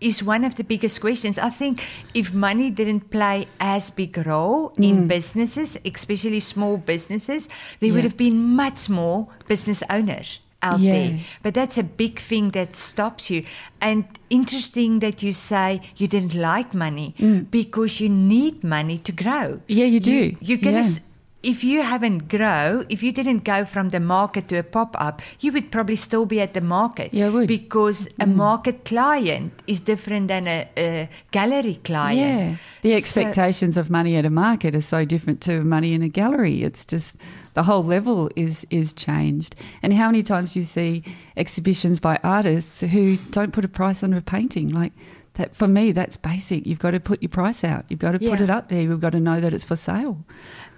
is 0.00 0.22
one 0.22 0.44
of 0.44 0.54
the 0.54 0.64
biggest 0.64 1.00
questions. 1.00 1.36
I 1.36 1.50
think 1.50 1.84
if 2.14 2.32
money 2.32 2.70
didn't 2.70 3.10
play 3.10 3.46
as 3.58 3.90
big 3.90 4.16
a 4.16 4.22
role 4.22 4.72
in 4.78 5.08
businesses, 5.08 5.76
especially 5.84 6.40
small 6.40 6.78
businesses, 6.78 7.48
there 7.80 7.92
would 7.92 8.04
have 8.04 8.16
been 8.16 8.42
much 8.42 8.88
more 8.88 9.28
business 9.46 9.82
owners. 9.90 10.40
Out 10.62 10.80
Yeah. 10.80 10.92
there. 10.92 11.18
But 11.42 11.54
that's 11.54 11.78
a 11.78 11.82
big 11.82 12.18
thing 12.20 12.50
that 12.50 12.76
stops 12.76 13.30
you. 13.30 13.44
And 13.80 14.04
interesting 14.28 15.00
that 15.00 15.22
you 15.22 15.32
say 15.32 15.80
you 15.96 16.06
didn't 16.08 16.34
like 16.34 16.74
money 16.74 17.14
because 17.50 18.00
you 18.00 18.08
need 18.08 18.62
money 18.64 18.98
to 18.98 19.12
grow. 19.12 19.46
Mm. 19.58 19.60
Yeah, 19.68 19.84
you 19.86 20.00
do. 20.00 20.10
You, 20.12 20.36
you're 20.40 20.58
gonna. 20.58 20.82
Yeah. 20.82 20.98
If 21.42 21.64
you 21.64 21.80
haven't 21.82 22.28
grow, 22.28 22.84
if 22.90 23.02
you 23.02 23.12
didn't 23.12 23.44
go 23.44 23.64
from 23.64 23.88
the 23.90 24.00
market 24.00 24.48
to 24.48 24.56
a 24.58 24.62
pop 24.62 24.94
up, 25.00 25.22
you 25.40 25.50
would 25.52 25.72
probably 25.72 25.96
still 25.96 26.26
be 26.26 26.38
at 26.40 26.52
the 26.52 26.60
market. 26.60 27.14
Yeah, 27.14 27.26
I 27.26 27.30
would. 27.30 27.44
Mm. 27.44 27.48
Because 27.48 28.08
a 28.18 28.26
market 28.26 28.84
client 28.84 29.52
is 29.66 29.80
different 29.80 30.28
than 30.28 30.46
a, 30.46 30.68
a 30.76 31.08
gallery 31.30 31.80
client. 31.82 32.18
Yeah. 32.20 32.56
The 32.82 32.90
So- 32.90 32.96
expectations 32.96 33.76
of 33.78 33.88
money 33.90 34.16
at 34.16 34.24
a 34.26 34.30
market 34.30 34.74
are 34.74 34.82
so 34.82 35.04
different 35.06 35.40
to 35.42 35.64
money 35.64 35.94
in 35.94 36.02
a 36.02 36.08
gallery. 36.08 36.62
It's 36.62 36.84
just 36.84 37.16
the 37.54 37.62
whole 37.62 37.84
level 37.84 38.30
is 38.36 38.66
is 38.70 38.92
changed. 38.92 39.56
And 39.82 39.92
how 39.94 40.06
many 40.06 40.22
times 40.22 40.54
you 40.54 40.62
see 40.62 41.02
exhibitions 41.38 42.00
by 42.00 42.18
artists 42.22 42.82
who 42.82 43.16
don't 43.30 43.52
put 43.52 43.64
a 43.64 43.68
price 43.68 44.02
on 44.02 44.12
a 44.12 44.20
painting 44.20 44.68
like 44.68 44.92
that 45.34 45.54
for 45.56 45.68
me 45.68 45.92
that's 45.92 46.16
basic. 46.16 46.66
You've 46.66 46.80
got 46.80 46.90
to 46.90 47.00
put 47.00 47.22
your 47.22 47.28
price 47.30 47.64
out. 47.64 47.84
You've 47.88 48.00
got 48.00 48.12
to 48.12 48.18
put 48.18 48.38
Yeah. 48.40 48.42
it 48.44 48.50
up 48.50 48.68
there. 48.68 48.82
You've 48.82 49.00
got 49.00 49.12
to 49.12 49.20
know 49.20 49.40
that 49.40 49.52
it's 49.54 49.64
for 49.64 49.76
sale. 49.76 50.18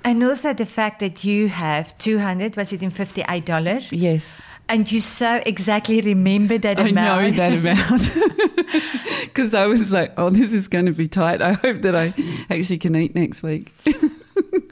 And 0.05 0.23
also 0.25 0.53
the 0.53 0.67
fact 0.67 1.01
that 1.01 1.25
you 1.25 1.49
have 1.49 1.97
200, 1.99 2.57
was 2.57 2.73
it 2.73 2.83
in 2.83 2.91
$58? 2.91 3.89
Yes. 3.93 4.39
And 4.69 4.91
you 4.91 5.01
so 5.01 5.41
exactly 5.45 6.01
remember 6.01 6.57
that 6.59 6.79
I 6.79 6.89
amount. 6.89 7.23
know 7.25 7.31
that 7.33 7.53
amount 7.61 8.83
because 9.23 9.55
I 9.55 9.67
was 9.67 9.93
like, 9.93 10.13
"Oh, 10.17 10.31
this 10.31 10.53
is 10.53 10.67
going 10.69 10.87
to 10.87 10.93
be 10.93 11.09
tight." 11.09 11.43
I 11.43 11.53
hope 11.55 11.83
that 11.83 11.95
I 11.95 12.15
actually 12.49 12.79
can 12.79 12.95
eat 12.97 13.15
next 13.15 13.43
week. 13.43 13.73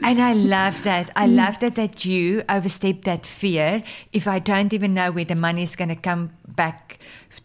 And 0.03 0.21
I 0.23 0.33
love 0.33 0.83
that. 0.85 1.11
I 1.15 1.27
love 1.27 1.59
that 1.61 1.75
that 1.75 2.07
you 2.07 2.43
overstep 2.49 3.03
that 3.05 3.27
fear. 3.27 3.83
If 4.13 4.27
I 4.27 4.39
don't 4.39 4.73
even 4.73 4.95
know 4.95 5.11
where 5.13 5.27
the 5.27 5.35
money 5.35 5.63
is 5.63 5.77
going 5.77 5.91
to 5.91 5.95
come 5.97 6.31
back 6.49 6.99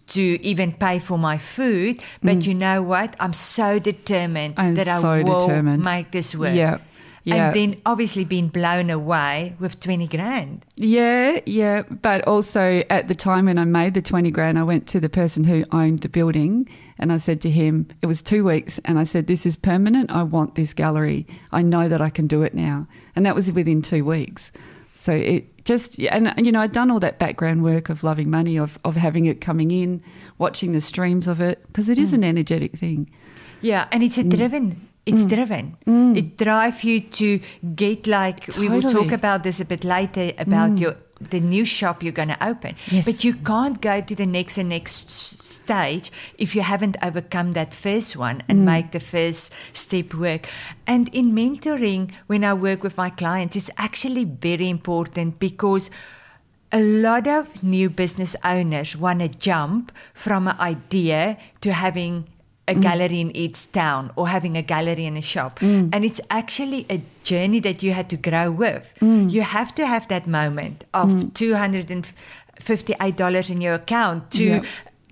to 0.08 0.22
even 0.42 0.72
pay 0.72 1.00
for 1.00 1.18
my 1.18 1.38
food, 1.38 2.02
but 2.24 2.48
you 2.48 2.54
know 2.54 2.82
what? 2.82 3.16
I'm 3.20 3.34
so 3.34 3.80
determined 3.80 4.56
Mm. 4.56 4.64
I'm 4.64 4.76
that 4.76 4.88
I 4.88 5.02
so 5.02 5.24
will 5.24 5.48
determined. 5.48 5.84
make 5.84 6.12
this 6.12 6.34
work. 6.34 6.56
Yeah, 6.56 6.78
yeah. 7.26 7.48
And 7.48 7.56
then 7.56 7.82
obviously 7.86 8.24
being 8.24 8.50
blown 8.50 8.92
away 8.92 9.56
with 9.60 9.80
20 9.80 10.08
grand. 10.08 10.66
Yeah, 10.76 11.40
yeah. 11.46 11.82
But 11.82 12.26
also 12.28 12.84
at 12.90 13.08
the 13.08 13.16
time 13.16 13.46
when 13.46 13.58
I 13.58 13.66
made 13.66 13.96
the 13.96 14.02
20 14.02 14.30
grand, 14.30 14.60
I 14.60 14.64
went 14.64 14.88
to 14.90 15.00
the 15.00 15.10
person 15.10 15.44
who 15.44 15.66
owned 15.72 16.02
the 16.02 16.10
building 16.10 16.70
and 17.00 17.12
I 17.12 17.18
said 17.18 17.42
to 17.42 17.50
him, 17.50 17.88
it 18.02 18.06
was 18.06 18.22
two 18.22 18.46
weeks, 18.46 18.80
and 18.86 18.98
I 18.98 19.04
said, 19.04 19.28
This 19.28 19.46
is 19.46 19.58
permanent. 19.58 20.12
I 20.12 20.24
want 20.24 20.56
this 20.56 20.74
gallery. 20.74 21.28
I 21.52 21.62
know 21.62 21.90
that 21.90 22.02
I 22.02 22.10
can 22.10 22.28
do 22.28 22.44
it 22.44 22.54
now. 22.54 22.88
And 23.16 23.26
that 23.26 23.36
was 23.36 23.52
within 23.52 23.82
two 23.82 24.06
weeks. 24.06 24.52
So 24.94 25.12
it 25.12 25.66
just, 25.66 26.00
and 26.00 26.34
you 26.38 26.52
know, 26.52 26.62
I'd 26.62 26.72
done 26.72 26.90
all 26.90 27.00
that 27.02 27.20
background 27.20 27.64
work 27.64 27.90
of 27.90 28.04
loving 28.04 28.30
money, 28.30 28.58
of, 28.58 28.80
of 28.86 28.96
having 28.96 29.26
it 29.26 29.42
coming 29.42 29.72
in, 29.72 30.02
watching 30.38 30.72
the 30.72 30.82
streams 30.82 31.28
of 31.28 31.42
it, 31.42 31.66
because 31.68 31.90
it 31.90 31.98
is 31.98 32.12
mm. 32.12 32.16
an 32.16 32.24
energetic 32.24 32.74
thing. 32.74 33.10
Yeah, 33.62 33.88
and 33.92 34.04
it's 34.04 34.18
a 34.18 34.24
mm. 34.24 34.36
driven. 34.36 34.88
It's 35.06 35.22
mm. 35.22 35.30
driven. 35.30 35.78
Mm. 35.86 36.18
It 36.18 36.38
drives 36.38 36.84
you 36.84 37.00
to 37.02 37.40
get 37.76 38.08
like 38.08 38.56
we 38.58 38.70
will 38.70 38.82
talk 38.82 39.12
about 39.12 39.44
this 39.44 39.60
a 39.60 39.66
bit 39.66 39.84
later 39.84 40.32
about 40.38 40.72
mm. 40.72 40.80
your 40.80 40.96
the 41.22 41.40
new 41.40 41.64
shop 41.64 42.04
you're 42.04 42.12
going 42.12 42.30
to 42.30 42.46
open. 42.46 42.76
Yes. 42.88 43.06
But 43.06 43.24
you 43.24 43.36
can't 43.36 43.82
go 43.82 44.02
to 44.02 44.16
the 44.16 44.26
next 44.26 44.58
and 44.58 44.70
next 44.70 45.10
stage 45.10 46.12
if 46.38 46.56
you 46.56 46.62
haven't 46.62 46.98
overcome 47.02 47.54
that 47.54 47.74
first 47.74 48.18
one 48.18 48.44
and 48.50 48.66
make 48.66 48.92
the 48.92 49.00
first 49.00 49.54
step 49.74 50.14
work. 50.14 50.48
And 50.86 51.08
in 51.14 51.34
mentoring, 51.34 52.12
when 52.28 52.44
I 52.44 52.54
work 52.54 52.84
with 52.84 52.98
my 52.98 53.10
clients, 53.10 53.56
it's 53.56 53.72
actually 53.78 54.26
very 54.26 54.70
important 54.70 55.40
because 55.40 55.90
a 56.72 56.82
lot 56.82 57.28
of 57.28 57.64
new 57.64 57.90
business 57.90 58.36
owners 58.44 58.98
want 58.98 59.20
to 59.20 59.30
jump 59.30 59.92
from 60.14 60.48
an 60.48 60.60
idea 60.60 61.38
to 61.62 61.72
having 61.72 62.28
a 62.68 62.74
mm. 62.74 62.82
gallery 62.82 63.22
in 63.22 63.30
each 63.36 63.72
town 63.72 64.12
or 64.16 64.28
having 64.28 64.58
a 64.58 64.62
gallery 64.62 65.06
in 65.06 65.16
a 65.18 65.22
shop. 65.22 65.60
Mm. 65.60 65.90
And 65.94 66.04
it's 66.04 66.20
actually 66.30 66.86
a 66.90 67.02
journey 67.24 67.60
that 67.60 67.84
you 67.84 67.94
had 67.94 68.10
to 68.10 68.18
grow 68.18 68.50
with. 68.52 68.92
Mm. 69.02 69.32
You 69.32 69.44
have 69.44 69.76
to 69.76 69.86
have 69.86 70.08
that 70.08 70.26
moment 70.28 70.84
of 70.94 71.10
$258 71.10 73.52
in 73.52 73.62
your 73.62 73.76
account 73.76 74.32
to 74.32 74.44
Yeah. 74.44 74.64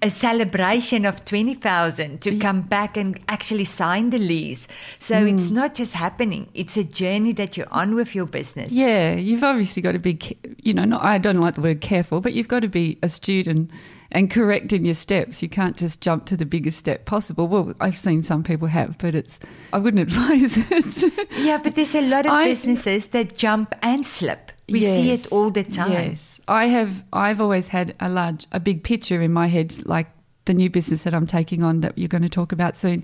A 0.03 0.09
celebration 0.09 1.05
of 1.05 1.23
20,000 1.23 2.21
to 2.21 2.37
come 2.37 2.61
back 2.61 2.97
and 2.97 3.17
actually 3.29 3.63
sign 3.63 4.09
the 4.09 4.17
lease. 4.17 4.67
So 4.99 5.21
hmm. 5.21 5.27
it's 5.27 5.49
not 5.49 5.75
just 5.75 5.93
happening. 5.93 6.49
It's 6.53 6.75
a 6.75 6.83
journey 6.83 7.31
that 7.33 7.55
you're 7.55 7.71
on 7.71 7.95
with 7.95 8.13
your 8.13 8.25
business. 8.25 8.73
Yeah, 8.73 9.13
you've 9.13 9.45
obviously 9.45 9.81
got 9.81 9.93
to 9.93 9.99
be, 9.99 10.19
you 10.61 10.73
know, 10.73 10.83
not, 10.83 11.03
I 11.03 11.17
don't 11.17 11.39
like 11.39 11.55
the 11.55 11.61
word 11.61 11.79
careful, 11.79 12.19
but 12.19 12.33
you've 12.33 12.49
got 12.49 12.59
to 12.59 12.67
be 12.67 12.99
astute 13.01 13.47
and, 13.47 13.71
and 14.11 14.29
correct 14.29 14.73
in 14.73 14.83
your 14.83 14.93
steps. 14.93 15.41
You 15.41 15.47
can't 15.47 15.77
just 15.77 16.01
jump 16.01 16.25
to 16.25 16.35
the 16.35 16.45
biggest 16.45 16.79
step 16.79 17.05
possible. 17.05 17.47
Well, 17.47 17.73
I've 17.79 17.97
seen 17.97 18.23
some 18.23 18.43
people 18.43 18.67
have, 18.67 18.97
but 18.97 19.15
it's, 19.15 19.39
I 19.71 19.77
wouldn't 19.77 20.01
advise 20.11 20.57
it. 20.57 21.29
Yeah, 21.37 21.59
but 21.59 21.75
there's 21.75 21.95
a 21.95 22.05
lot 22.05 22.25
of 22.25 22.33
I- 22.33 22.49
businesses 22.49 23.07
that 23.07 23.37
jump 23.37 23.73
and 23.81 24.05
slip. 24.05 24.51
We 24.67 24.79
see 24.79 25.11
it 25.11 25.31
all 25.31 25.49
the 25.49 25.63
time. 25.63 25.91
Yes, 25.91 26.32
I 26.47 26.67
have. 26.67 27.03
I've 27.13 27.39
always 27.41 27.69
had 27.69 27.95
a 27.99 28.09
large, 28.09 28.45
a 28.51 28.59
big 28.59 28.83
picture 28.83 29.21
in 29.21 29.31
my 29.31 29.47
head, 29.47 29.85
like 29.85 30.07
the 30.45 30.53
new 30.53 30.69
business 30.69 31.03
that 31.03 31.13
I'm 31.13 31.27
taking 31.27 31.63
on 31.63 31.81
that 31.81 31.97
you're 31.97 32.07
going 32.07 32.23
to 32.23 32.29
talk 32.29 32.51
about 32.51 32.75
soon. 32.75 33.03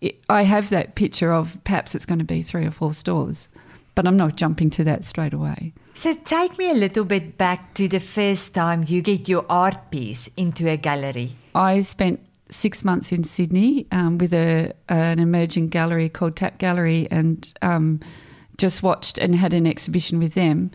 It, 0.00 0.22
I 0.28 0.42
have 0.42 0.70
that 0.70 0.94
picture 0.94 1.32
of 1.32 1.58
perhaps 1.64 1.94
it's 1.94 2.06
going 2.06 2.20
to 2.20 2.24
be 2.24 2.42
three 2.42 2.64
or 2.64 2.70
four 2.70 2.92
stores, 2.92 3.48
but 3.94 4.06
I'm 4.06 4.16
not 4.16 4.36
jumping 4.36 4.70
to 4.70 4.84
that 4.84 5.04
straight 5.04 5.34
away. 5.34 5.72
So 5.94 6.14
take 6.14 6.56
me 6.56 6.70
a 6.70 6.74
little 6.74 7.04
bit 7.04 7.36
back 7.36 7.74
to 7.74 7.88
the 7.88 7.98
first 7.98 8.54
time 8.54 8.84
you 8.86 9.02
get 9.02 9.28
your 9.28 9.44
art 9.50 9.90
piece 9.90 10.30
into 10.36 10.68
a 10.68 10.76
gallery. 10.76 11.32
I 11.56 11.80
spent 11.80 12.20
six 12.50 12.84
months 12.84 13.10
in 13.10 13.24
Sydney 13.24 13.86
um, 13.90 14.18
with 14.18 14.32
a 14.32 14.72
an 14.88 15.18
emerging 15.18 15.68
gallery 15.68 16.08
called 16.08 16.36
Tap 16.36 16.58
Gallery, 16.58 17.08
and 17.10 17.52
um, 17.62 18.00
just 18.56 18.82
watched 18.82 19.18
and 19.18 19.34
had 19.34 19.52
an 19.52 19.66
exhibition 19.66 20.20
with 20.20 20.34
them. 20.34 20.70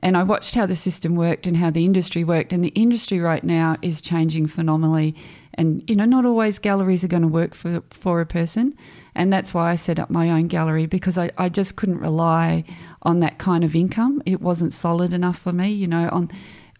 And 0.00 0.16
I 0.16 0.22
watched 0.22 0.54
how 0.54 0.66
the 0.66 0.76
system 0.76 1.16
worked 1.16 1.46
and 1.46 1.56
how 1.56 1.70
the 1.70 1.84
industry 1.84 2.24
worked. 2.24 2.52
And 2.52 2.64
the 2.64 2.68
industry 2.68 3.20
right 3.20 3.42
now 3.42 3.76
is 3.82 4.00
changing 4.00 4.46
phenomenally. 4.46 5.14
And 5.54 5.82
you 5.88 5.96
know, 5.96 6.04
not 6.04 6.24
always 6.24 6.58
galleries 6.58 7.02
are 7.02 7.08
going 7.08 7.22
to 7.22 7.28
work 7.28 7.54
for 7.54 7.82
for 7.90 8.20
a 8.20 8.26
person. 8.26 8.74
And 9.14 9.32
that's 9.32 9.52
why 9.52 9.72
I 9.72 9.74
set 9.74 9.98
up 9.98 10.08
my 10.08 10.30
own 10.30 10.46
gallery 10.46 10.86
because 10.86 11.18
I, 11.18 11.30
I 11.36 11.48
just 11.48 11.76
couldn't 11.76 11.98
rely 11.98 12.64
on 13.02 13.20
that 13.20 13.38
kind 13.38 13.64
of 13.64 13.74
income. 13.74 14.22
It 14.24 14.40
wasn't 14.40 14.72
solid 14.72 15.12
enough 15.12 15.38
for 15.38 15.52
me. 15.52 15.70
You 15.70 15.88
know, 15.88 16.08
on 16.12 16.30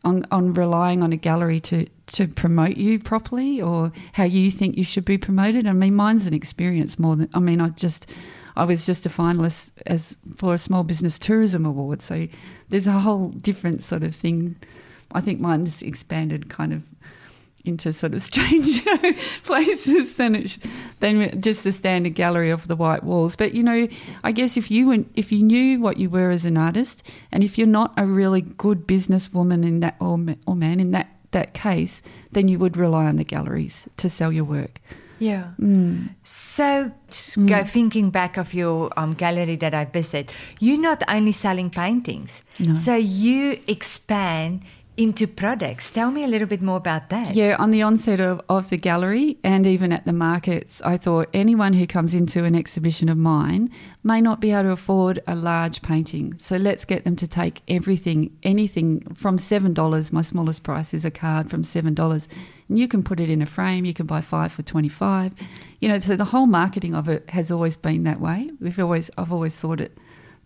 on, 0.05 0.25
on 0.31 0.55
relying 0.55 1.03
on 1.03 1.13
a 1.13 1.17
gallery 1.17 1.61
to, 1.61 1.87
to 2.07 2.29
promote 2.29 2.77
you 2.77 2.99
properly 2.99 3.61
or 3.61 3.93
how 4.13 4.25
you 4.25 4.51
think 4.51 4.77
you 4.77 4.85
should 4.85 5.05
be 5.05 5.19
promoted. 5.19 5.67
I 5.67 5.73
mean, 5.73 5.95
mine's 5.95 6.27
an 6.27 6.35
experience 6.35 6.99
more 6.99 7.17
than, 7.17 7.29
I 7.35 7.41
mean, 7.41 7.61
I 7.61 7.71
just, 7.71 8.11
I 8.59 8.65
was 8.65 8.85
just 8.85 9.07
a 9.07 9.09
finalist 9.09 9.71
as 9.87 10.17
for 10.37 10.53
a 10.53 10.59
small 10.59 10.83
business 10.83 11.17
tourism 11.17 11.65
award. 11.65 12.03
So 12.03 12.27
there's 12.71 12.88
a 12.88 12.93
whole 12.93 13.29
different 13.29 13.85
sort 13.85 14.03
of 14.03 14.17
thing. 14.17 14.57
I 15.12 15.21
think 15.21 15.38
mine's 15.38 15.81
expanded 15.81 16.50
kind 16.50 16.73
of 16.73 16.83
into 17.65 17.93
sort 17.93 18.15
of 18.15 18.23
strange 18.31 18.85
places 19.45 20.17
than 20.17 20.35
it, 20.35 20.59
than 20.99 21.41
just 21.41 21.62
the 21.62 21.71
standard 21.71 22.17
gallery 22.17 22.50
of 22.50 22.67
the 22.67 22.75
white 22.75 23.05
walls. 23.05 23.37
But 23.37 23.55
you 23.55 23.62
know, 23.62 23.87
I 24.25 24.33
guess 24.33 24.57
if 24.57 24.73
you 24.73 24.88
went, 24.88 25.09
if 25.15 25.31
you 25.31 25.45
knew 25.45 25.79
what 25.79 25.99
you 25.99 26.11
were 26.11 26.33
as 26.33 26.45
an 26.45 26.59
artist, 26.59 27.09
and 27.31 27.45
if 27.45 27.59
you're 27.59 27.67
not 27.69 27.93
a 27.97 28.07
really 28.07 28.41
good 28.41 28.88
businesswoman 28.88 29.65
in 29.65 29.79
that 29.81 29.95
or, 30.00 30.19
or 30.49 30.57
man 30.57 30.81
in 30.81 30.91
that 30.91 31.15
that 31.31 31.55
case, 31.55 32.03
then 32.33 32.49
you 32.49 32.59
would 32.59 32.77
rely 32.77 33.05
on 33.05 33.17
the 33.17 33.25
galleries 33.25 33.87
to 33.99 34.09
sell 34.09 34.33
your 34.33 34.45
work. 34.45 34.81
Yeah. 35.19 35.51
Mm. 35.61 36.11
So, 36.25 36.93
go 37.47 37.65
thinking 37.65 38.11
back 38.11 38.37
of 38.37 38.55
your 38.55 38.91
um, 38.97 39.15
gallery 39.15 39.57
that 39.57 39.75
I 39.75 39.85
visited, 39.85 40.33
you're 40.61 40.81
not 40.81 41.03
only 41.09 41.33
selling 41.33 41.71
paintings, 41.71 42.43
No. 42.59 42.75
so 42.75 42.95
you 42.95 43.59
expand 43.67 44.63
into 44.99 45.28
products. 45.28 45.93
Tell 45.93 46.11
me 46.11 46.25
a 46.25 46.26
little 46.26 46.49
bit 46.49 46.61
more 46.61 46.76
about 46.76 47.09
that. 47.11 47.37
Yeah, 47.37 47.55
on 47.61 47.71
the 47.71 47.83
onset 47.83 48.19
of, 48.19 48.40
of 48.49 48.69
the 48.69 48.76
gallery 48.76 49.38
and 49.45 49.64
even 49.64 49.93
at 49.93 50.05
the 50.05 50.12
markets, 50.12 50.83
I 50.85 50.97
thought 50.97 51.28
anyone 51.33 51.73
who 51.73 51.87
comes 51.87 52.14
into 52.14 52.43
an 52.43 52.57
exhibition 52.57 53.09
of 53.09 53.17
mine 53.17 53.71
may 54.02 54.21
not 54.21 54.40
be 54.40 54.50
able 54.50 54.64
to 54.64 54.71
afford 54.71 55.21
a 55.28 55.37
large 55.37 55.83
painting. 55.83 56.35
So 56.38 56.57
let's 56.57 56.85
get 56.85 57.05
them 57.05 57.14
to 57.14 57.28
take 57.28 57.62
everything, 57.69 58.37
anything 58.43 59.00
from 59.14 59.38
$7. 59.38 60.12
My 60.12 60.23
smallest 60.23 60.64
price 60.64 60.93
is 60.93 61.05
a 61.05 61.12
card 61.12 61.49
from 61.49 61.62
$7. 61.62 62.28
And 62.69 62.78
you 62.78 62.88
can 62.88 63.05
put 63.05 63.21
it 63.21 63.31
in 63.31 63.40
a 63.40 63.47
frame, 63.47 63.85
you 63.85 63.95
can 63.95 64.07
buy 64.07 64.21
five 64.21 64.50
for 64.50 64.62
25 64.62 65.33
You 65.81 65.88
know, 65.88 66.00
so 66.00 66.17
the 66.17 66.25
whole 66.25 66.47
marketing 66.47 66.97
of 66.97 67.09
it 67.09 67.31
has 67.31 67.52
always 67.52 67.76
been 67.76 68.02
that 68.02 68.21
way. 68.21 68.50
We've 68.61 68.81
always, 68.81 69.12
I've 69.17 69.33
always 69.33 69.57
thought 69.57 69.81
it 69.81 69.97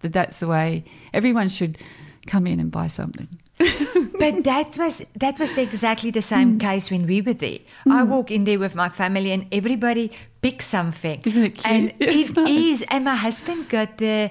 that 0.00 0.12
that's 0.12 0.40
the 0.40 0.47
way 0.49 0.85
everyone 1.14 1.49
should 1.49 1.78
come 2.26 2.47
in 2.47 2.61
and 2.61 2.71
buy 2.71 2.87
something. 2.87 3.28
But 4.23 4.45
that 4.45 4.76
was 4.78 5.04
that 5.19 5.38
was 5.38 5.57
exactly 5.59 6.11
the 6.11 6.21
Mm. 6.21 6.33
same 6.35 6.59
case 6.59 6.90
when 6.90 7.07
we 7.07 7.21
were 7.23 7.35
there. 7.35 7.59
I 7.90 8.02
walk 8.04 8.31
in 8.31 8.45
there 8.45 8.59
with 8.59 8.75
my 8.75 8.88
family 8.88 9.33
and 9.33 9.47
everybody 9.52 10.11
picks 10.40 10.66
something. 10.66 11.21
Isn't 11.25 11.45
it 11.45 11.54
cute? 11.59 11.66
And 11.66 11.92
It's 12.00 12.31
it 12.31 12.37
nice. 12.37 12.50
is. 12.50 12.85
And 12.88 13.04
my 13.04 13.16
husband 13.16 13.69
got 13.69 13.99
the 13.99 14.31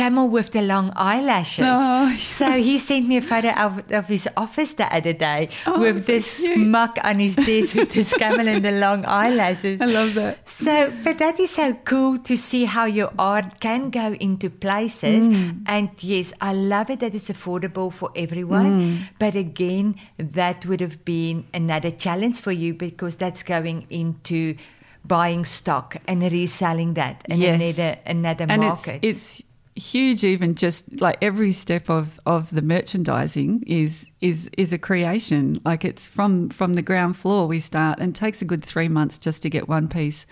camel 0.00 0.26
with 0.36 0.48
the 0.56 0.62
long 0.62 0.86
eyelashes. 0.96 1.64
Oh. 1.68 2.16
So 2.18 2.46
he 2.66 2.74
sent 2.78 3.06
me 3.10 3.16
a 3.18 3.20
photo 3.32 3.50
of, 3.66 3.72
of 3.92 4.06
his 4.14 4.28
office 4.36 4.74
the 4.74 4.88
other 4.98 5.12
day 5.12 5.48
Oh, 5.66 5.80
with 5.80 6.06
this 6.06 6.28
cute. 6.40 6.58
muck 6.76 6.98
on 7.04 7.18
his 7.24 7.34
desk 7.36 7.74
with 7.80 7.90
this 7.92 8.12
camel 8.22 8.48
and 8.48 8.64
the 8.64 8.72
long 8.72 9.04
eyelashes. 9.04 9.80
I 9.80 9.86
love 9.86 10.14
that. 10.14 10.48
So, 10.48 10.92
but 11.04 11.18
that 11.18 11.38
is 11.40 11.50
so 11.50 11.74
cool 11.84 12.18
to 12.30 12.36
see 12.36 12.64
how 12.64 12.84
your 12.86 13.10
art 13.18 13.60
can 13.60 13.90
go 13.90 14.06
into 14.28 14.48
places. 14.50 15.28
Mm. 15.28 15.62
And 15.66 15.90
yes, 16.00 16.32
I 16.40 16.52
love 16.54 16.90
it 16.90 17.00
that 17.00 17.14
it's 17.14 17.28
affordable 17.28 17.92
for 17.92 18.10
everyone. 18.16 18.70
Mm. 18.80 19.08
But 19.18 19.34
again, 19.36 19.96
that 20.18 20.64
would 20.66 20.80
have 20.80 21.04
been 21.04 21.46
another 21.52 21.90
challenge 21.90 22.40
for 22.40 22.52
you 22.52 22.74
because 22.74 23.16
that's 23.16 23.42
going 23.42 23.86
into 23.90 24.56
buying 25.04 25.44
stock 25.44 25.96
and 26.06 26.22
reselling 26.30 26.94
that 26.94 27.22
and 27.28 27.40
Yes. 27.40 27.60
another 27.60 27.98
another 28.06 28.46
and 28.48 28.62
market. 28.62 28.98
it's 29.02 29.40
it's 29.40 29.42
huge 29.76 30.24
even 30.24 30.54
just 30.54 31.00
like 31.00 31.16
every 31.22 31.52
step 31.52 31.88
of 31.88 32.18
of 32.26 32.50
the 32.50 32.62
merchandising 32.62 33.62
is 33.66 34.06
is 34.20 34.50
is 34.56 34.72
a 34.72 34.78
creation. 34.78 35.60
Like 35.64 35.84
it's 35.84 36.06
from 36.08 36.50
from 36.50 36.74
the 36.74 36.82
ground 36.82 37.16
floor 37.16 37.46
we 37.46 37.60
start 37.60 37.98
and 38.00 38.14
takes 38.14 38.42
a 38.42 38.44
good 38.44 38.64
three 38.64 38.88
months 38.88 39.18
just 39.18 39.42
to 39.42 39.50
get 39.50 39.68
one 39.68 39.88
piece 39.88 40.26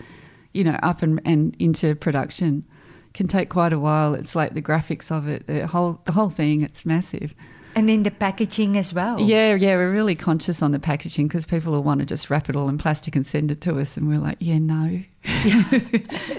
you 0.53 0.63
know 0.63 0.77
up 0.83 1.01
and, 1.01 1.21
and 1.25 1.55
into 1.59 1.95
production. 1.95 2.65
Can 3.13 3.27
take 3.27 3.49
quite 3.49 3.73
a 3.73 3.79
while. 3.79 4.13
It's 4.13 4.35
like 4.35 4.53
the 4.53 4.61
graphics 4.61 5.11
of 5.11 5.27
it 5.27 5.47
the 5.47 5.67
whole 5.67 6.01
the 6.05 6.11
whole 6.11 6.29
thing 6.29 6.61
it's 6.61 6.85
massive 6.85 7.33
and 7.75 7.87
then 7.87 8.03
the 8.03 8.11
packaging 8.11 8.77
as 8.77 8.93
well. 8.93 9.19
yeah 9.21 9.53
yeah 9.55 9.75
we're 9.75 9.91
really 9.91 10.15
conscious 10.15 10.61
on 10.61 10.71
the 10.71 10.79
packaging 10.79 11.27
because 11.27 11.45
people 11.45 11.71
will 11.73 11.83
want 11.83 11.99
to 11.99 12.05
just 12.05 12.29
wrap 12.29 12.49
it 12.49 12.55
all 12.55 12.67
in 12.69 12.77
plastic 12.77 13.15
and 13.15 13.25
send 13.27 13.51
it 13.51 13.61
to 13.61 13.79
us 13.79 13.95
and 13.97 14.07
we're 14.07 14.17
like 14.19 14.37
yeah 14.39 14.57
no 14.59 15.01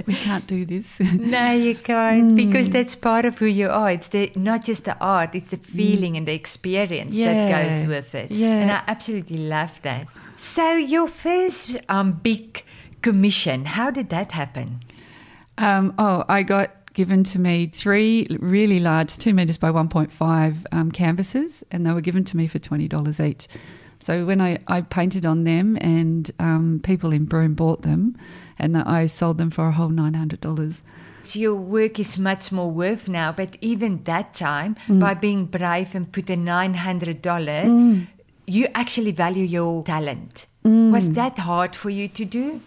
we 0.07 0.15
can't 0.15 0.47
do 0.47 0.65
this 0.65 0.99
No, 1.01 1.53
you 1.53 1.75
can't 1.75 2.35
because 2.37 2.71
that's 2.71 2.97
part 2.97 3.25
of 3.25 3.39
who 3.39 3.47
you 3.47 3.69
are. 3.69 3.91
It's 3.91 4.09
the 4.09 4.33
not 4.35 4.65
just 4.65 4.85
the 4.85 4.97
art; 4.99 5.35
it's 5.35 5.51
the 5.51 5.59
feeling 5.59 6.17
and 6.17 6.27
the 6.27 6.33
experience 6.33 7.15
that 7.15 7.51
goes 7.51 7.87
with 7.87 8.15
it. 8.15 8.31
Yeah. 8.31 8.49
and 8.63 8.71
I 8.71 8.83
absolutely 8.87 9.37
love 9.39 9.81
that. 9.83 10.07
So, 10.37 10.73
your 10.77 11.09
first 11.09 11.77
um, 11.91 12.13
big 12.13 12.65
commission, 13.03 13.67
how 13.67 13.91
did 13.91 14.09
that 14.11 14.33
happen? 14.33 14.81
Um, 15.59 15.93
oh, 15.99 16.25
I 16.29 16.43
got 16.43 16.71
given 17.01 17.25
to 17.25 17.39
me 17.39 17.67
three 17.67 18.27
really 18.41 18.79
large, 18.79 19.17
two 19.17 19.33
meters 19.33 19.57
by 19.57 19.71
1.5 19.71 20.67
um, 20.71 20.93
canvases, 20.93 21.65
and 21.71 21.87
they 21.87 21.93
were 21.93 22.03
given 22.03 22.25
to 22.25 22.37
me 22.37 22.47
for 22.47 22.59
$20 22.59 23.27
each. 23.31 23.49
So 24.01 24.27
when 24.27 24.39
I, 24.43 24.59
I 24.67 24.83
painted 24.83 25.25
on 25.25 25.45
them, 25.45 25.79
and 25.81 26.31
um, 26.39 26.81
people 26.91 27.11
in 27.15 27.25
Broome 27.25 27.55
bought 27.55 27.81
them, 27.91 28.03
and 28.59 28.77
I 28.77 29.07
sold 29.07 29.39
them 29.39 29.51
for 29.51 29.65
a 29.69 29.73
whole 29.73 29.89
$900. 29.89 30.81
So 31.23 31.39
your 31.39 31.55
work 31.55 31.99
is 31.99 32.19
much 32.19 32.53
more 32.53 32.71
worth 32.71 33.09
now, 33.09 33.33
but 33.33 33.57
even 33.63 34.03
that 34.05 34.35
time, 34.35 34.77
Mm. 34.87 35.01
by 35.01 35.15
being 35.15 35.47
brave 35.47 35.95
and 35.95 36.05
put 36.13 36.29
a 36.29 36.37
nine 36.37 36.75
hundred 36.75 37.23
dollar, 37.23 37.61
you 38.47 38.67
actually 38.75 39.13
value 39.13 39.45
your 39.45 39.85
talent. 39.85 40.47
Mm. 40.67 40.91
Was 40.93 41.07
that 41.21 41.39
hard 41.39 41.75
for 41.75 41.89
you 41.89 42.09
to 42.09 42.25
do? 42.27 42.61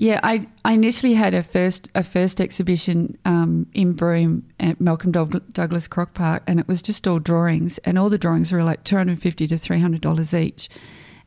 Yeah, 0.00 0.18
I, 0.22 0.46
I 0.64 0.72
initially 0.72 1.12
had 1.12 1.34
a 1.34 1.42
first 1.42 1.90
a 1.94 2.02
first 2.02 2.40
exhibition 2.40 3.18
um, 3.26 3.66
in 3.74 3.92
Broome 3.92 4.46
at 4.58 4.80
Malcolm 4.80 5.12
Doug- 5.12 5.52
Douglas 5.52 5.86
Croc 5.86 6.14
Park, 6.14 6.42
and 6.46 6.58
it 6.58 6.66
was 6.66 6.80
just 6.80 7.06
all 7.06 7.18
drawings, 7.18 7.76
and 7.84 7.98
all 7.98 8.08
the 8.08 8.16
drawings 8.16 8.50
were 8.50 8.64
like 8.64 8.82
two 8.82 8.96
hundred 8.96 9.10
and 9.12 9.22
fifty 9.22 9.46
to 9.46 9.58
three 9.58 9.78
hundred 9.78 10.00
dollars 10.00 10.32
each, 10.32 10.70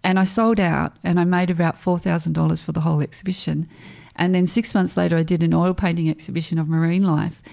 and 0.04 0.18
I 0.18 0.24
sold 0.24 0.60
out, 0.60 0.96
and 1.04 1.20
I 1.20 1.24
made 1.24 1.52
about 1.52 1.78
four 1.78 2.00
thousand 2.00 2.34
dollars 2.34 2.64
for 2.64 2.72
the 2.72 2.80
whole 2.80 3.00
exhibition, 3.00 3.70
and 4.16 4.34
then 4.34 4.48
six 4.48 4.74
months 4.74 4.98
later, 4.98 5.18
I 5.18 5.24
did 5.24 5.44
an 5.44 5.54
oil 5.54 5.76
painting 5.76 6.10
exhibition 6.10 6.58
of 6.58 6.68
marine 6.68 7.04
life, 7.04 7.44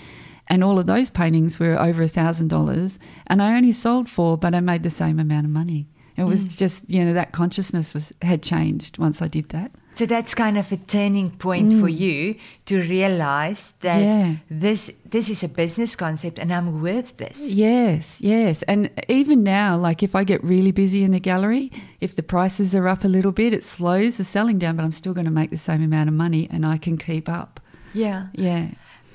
and 0.47 0.65
all 0.65 0.79
of 0.79 0.87
those 0.87 1.11
paintings 1.11 1.61
were 1.61 1.79
over 1.79 2.03
a 2.03 2.09
thousand 2.09 2.49
dollars, 2.49 2.99
and 3.27 3.43
I 3.43 3.59
only 3.59 3.73
sold 3.73 4.09
four, 4.09 4.39
but 4.39 4.55
I 4.55 4.61
made 4.61 4.85
the 4.85 4.89
same 4.89 5.21
amount 5.21 5.45
of 5.45 5.53
money. 5.53 5.87
It 6.17 6.25
was 6.25 6.45
just 6.45 6.91
you 6.91 7.05
know 7.05 7.13
that 7.13 7.33
consciousness 7.33 7.93
was 7.93 8.11
had 8.23 8.43
changed 8.43 8.97
once 8.97 9.21
I 9.21 9.29
did 9.29 9.51
that. 9.51 9.71
So 10.01 10.07
that's 10.07 10.35
kind 10.35 10.57
of 10.57 10.73
a 10.73 10.79
turning 10.79 11.31
point 11.37 11.75
for 11.75 11.87
you 11.89 12.35
to 12.65 12.75
realize 12.81 13.75
that 13.81 14.01
Mm. 14.01 14.05
Yeah. 14.05 14.35
this 14.49 14.91
this 15.11 15.29
is 15.29 15.43
a 15.45 15.49
business 15.49 15.95
concept 15.97 16.39
and 16.39 16.51
I'm 16.51 16.81
worth 16.81 17.17
this. 17.19 17.39
Yes, 17.51 18.19
yes. 18.21 18.63
And 18.69 18.89
even 19.09 19.43
now, 19.43 19.77
like 19.89 20.03
if 20.03 20.15
I 20.15 20.25
get 20.25 20.43
really 20.43 20.73
busy 20.73 21.03
in 21.05 21.11
the 21.13 21.21
gallery, 21.21 21.71
if 22.01 22.15
the 22.17 22.23
prices 22.23 22.75
are 22.75 22.89
up 22.89 23.05
a 23.05 23.09
little 23.09 23.33
bit, 23.33 23.53
it 23.53 23.63
slows 23.63 24.17
the 24.17 24.25
selling 24.25 24.59
down, 24.59 24.77
but 24.77 24.85
I'm 24.85 24.93
still 24.93 25.13
going 25.13 25.27
to 25.27 25.39
make 25.41 25.51
the 25.51 25.59
same 25.59 25.83
amount 25.85 26.09
of 26.09 26.15
money 26.15 26.49
and 26.51 26.65
I 26.65 26.79
can 26.79 26.97
keep 26.97 27.29
up. 27.29 27.61
Yeah. 27.93 28.29
Yeah. 28.33 28.69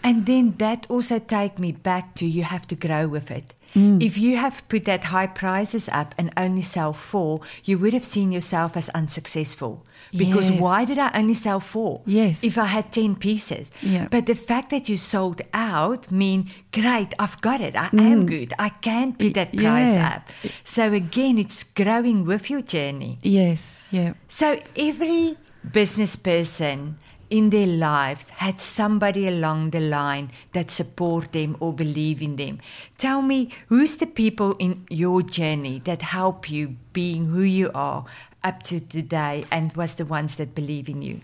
And 0.06 0.26
then 0.28 0.54
that 0.60 0.86
also 0.88 1.18
take 1.18 1.58
me 1.58 1.72
back 1.72 2.14
to 2.16 2.26
you 2.26 2.44
have 2.44 2.68
to 2.68 2.76
grow 2.76 3.08
with 3.08 3.32
it. 3.32 3.56
Mm. 3.74 4.02
If 4.02 4.18
you 4.18 4.38
have 4.38 4.62
put 4.70 4.86
that 4.86 5.06
high 5.06 5.28
prices 5.28 5.90
up 5.90 6.14
and 6.18 6.30
only 6.38 6.62
sell 6.62 6.94
four, 6.94 7.42
you 7.66 7.80
would 7.80 7.92
have 7.94 8.06
seen 8.06 8.32
yourself 8.32 8.78
as 8.78 8.88
unsuccessful. 8.90 9.84
Because 10.16 10.50
Yes. 10.52 10.62
why 10.62 10.86
did 10.86 11.00
I 11.00 11.10
only 11.20 11.34
sell 11.34 11.60
four? 11.60 12.02
Yes. 12.06 12.44
If 12.44 12.56
I 12.58 12.68
had 12.68 12.92
10 12.92 13.16
pieces. 13.16 13.72
Yeah. 13.82 14.08
But 14.10 14.28
the 14.28 14.36
fact 14.36 14.70
that 14.70 14.88
you 14.88 14.96
sold 14.96 15.42
out 15.54 16.12
mean, 16.12 16.52
great, 16.72 17.14
I've 17.20 17.42
got 17.42 17.60
it. 17.60 17.76
I 17.76 17.90
Mm. 17.90 18.12
am 18.12 18.26
good. 18.28 18.54
I 18.60 18.70
can 18.70 19.14
put 19.14 19.34
that 19.34 19.52
price 19.54 19.96
Yeah. 19.96 20.14
up. 20.16 20.22
So 20.64 20.94
again, 20.94 21.38
it's 21.40 21.64
growing 21.64 22.26
with 22.26 22.50
your 22.52 22.62
journey. 22.62 23.18
Yes, 23.24 23.82
yeah. 23.92 24.14
So 24.30 24.60
every 24.78 25.36
business 25.74 26.16
person 26.16 26.96
in 27.36 27.50
their 27.50 27.68
lives 27.68 28.30
had 28.30 28.62
somebody 28.62 29.28
along 29.28 29.72
the 29.72 29.80
line 29.82 30.32
that 30.54 30.72
support 30.72 31.34
them 31.34 31.58
or 31.60 31.74
believe 31.74 32.22
in 32.22 32.38
them. 32.38 32.60
Tell 32.98 33.22
me, 33.22 33.50
who's 33.68 33.98
the 33.98 34.08
people 34.08 34.56
in 34.58 34.86
your 34.90 35.22
journey 35.22 35.82
that 35.84 36.02
help 36.02 36.50
you 36.50 36.78
being 36.94 37.26
who 37.26 37.42
you 37.42 37.72
are 37.76 38.06
up 38.42 38.64
to 38.64 38.80
today 38.80 39.44
and 39.52 39.74
was 39.74 39.96
the 39.96 40.06
ones 40.06 40.38
that 40.38 40.56
believe 40.56 40.88
in 40.88 41.02
you? 41.02 41.20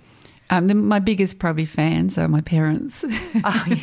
Um, 0.50 0.68
the, 0.68 0.76
my 0.76 1.00
biggest 1.00 1.40
probably 1.40 1.66
fans 1.66 2.18
are 2.18 2.28
my 2.28 2.42
parents. 2.42 3.06
Oh, 3.46 3.66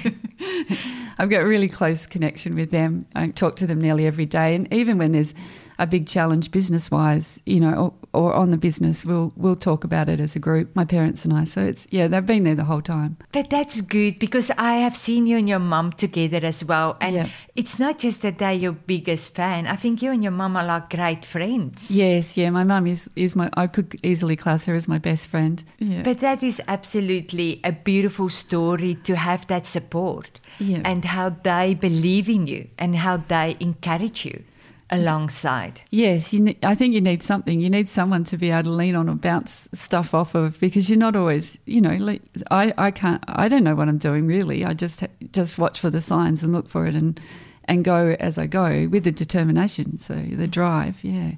I've 1.18 1.30
got 1.30 1.40
a 1.40 1.46
really 1.46 1.68
close 1.68 2.06
connection 2.06 2.54
with 2.54 2.70
them. 2.70 3.06
I 3.14 3.28
talk 3.28 3.56
to 3.56 3.66
them 3.66 3.80
nearly 3.80 4.06
every 4.06 4.26
day, 4.26 4.54
and 4.54 4.70
even 4.70 4.98
when 4.98 5.12
there's 5.12 5.32
a 5.78 5.86
big 5.86 6.06
challenge 6.06 6.50
business 6.50 6.90
wise, 6.90 7.40
you 7.46 7.60
know, 7.60 7.74
or, 7.74 7.92
or 8.12 8.34
on 8.34 8.50
the 8.50 8.56
business, 8.56 9.04
we'll 9.04 9.32
we'll 9.36 9.54
talk 9.56 9.84
about 9.84 10.08
it 10.08 10.18
as 10.20 10.34
a 10.36 10.38
group, 10.38 10.74
my 10.74 10.84
parents 10.84 11.24
and 11.24 11.32
I. 11.32 11.44
So 11.44 11.62
it's 11.62 11.86
yeah, 11.90 12.08
they've 12.08 12.24
been 12.26 12.44
there 12.44 12.54
the 12.56 12.64
whole 12.64 12.82
time. 12.82 13.16
But 13.32 13.50
that's 13.50 13.80
good 13.80 14.18
because 14.18 14.50
I 14.58 14.74
have 14.76 14.96
seen 14.96 15.26
you 15.26 15.36
and 15.36 15.48
your 15.48 15.60
mum 15.60 15.92
together 15.92 16.40
as 16.46 16.64
well. 16.64 16.96
And 17.00 17.14
Yeah. 17.14 17.28
it's 17.54 17.78
not 17.78 17.98
just 17.98 18.22
that 18.22 18.38
they're 18.38 18.52
your 18.52 18.72
biggest 18.72 19.34
fan. 19.34 19.66
I 19.66 19.76
think 19.76 20.02
you 20.02 20.10
and 20.10 20.22
your 20.22 20.32
mum 20.32 20.56
are 20.56 20.64
like 20.64 20.90
great 20.90 21.24
friends. 21.24 21.90
Yes, 21.90 22.36
yeah, 22.36 22.50
my 22.50 22.64
mum 22.64 22.86
is 22.86 23.08
is 23.14 23.36
my 23.36 23.48
I 23.54 23.66
could 23.68 23.98
easily 24.02 24.36
class 24.36 24.66
her 24.66 24.74
as 24.74 24.88
my 24.88 24.98
best 24.98 25.28
friend. 25.28 25.62
Yeah. 25.78 26.02
But 26.02 26.20
that 26.20 26.42
is 26.42 26.60
absolutely 26.66 27.60
a 27.64 27.72
beautiful 27.72 28.28
story 28.28 28.94
to 29.04 29.14
have 29.14 29.46
that 29.46 29.66
support 29.66 30.40
Yeah. 30.58 30.80
and 30.84 31.04
how 31.04 31.30
they 31.42 31.74
believe 31.74 32.28
in 32.28 32.46
you 32.46 32.68
and 32.78 32.96
how 32.96 33.18
they 33.18 33.56
encourage 33.60 34.24
you 34.24 34.42
alongside. 34.90 35.80
Yes, 35.90 36.32
you 36.32 36.40
ne- 36.40 36.58
I 36.62 36.74
think 36.74 36.94
you 36.94 37.00
need 37.00 37.22
something. 37.22 37.60
You 37.60 37.70
need 37.70 37.88
someone 37.88 38.24
to 38.24 38.36
be 38.36 38.50
able 38.50 38.64
to 38.64 38.70
lean 38.70 38.94
on 38.96 39.08
or 39.08 39.14
bounce 39.14 39.68
stuff 39.74 40.14
off 40.14 40.34
of 40.34 40.58
because 40.60 40.88
you're 40.88 40.98
not 40.98 41.16
always, 41.16 41.58
you 41.66 41.80
know, 41.80 41.96
like, 41.96 42.22
I, 42.50 42.72
I 42.78 42.90
can't, 42.90 43.22
I 43.26 43.48
don't 43.48 43.64
know 43.64 43.74
what 43.74 43.88
I'm 43.88 43.98
doing 43.98 44.26
really. 44.26 44.64
I 44.64 44.74
just 44.74 45.04
just 45.32 45.58
watch 45.58 45.78
for 45.80 45.90
the 45.90 46.00
signs 46.00 46.42
and 46.42 46.52
look 46.52 46.68
for 46.68 46.86
it 46.86 46.94
and 46.94 47.20
and 47.64 47.84
go 47.84 48.16
as 48.18 48.38
I 48.38 48.46
go 48.46 48.88
with 48.90 49.04
the 49.04 49.12
determination. 49.12 49.98
So 49.98 50.14
the 50.14 50.46
drive, 50.48 50.96
yeah. 51.02 51.32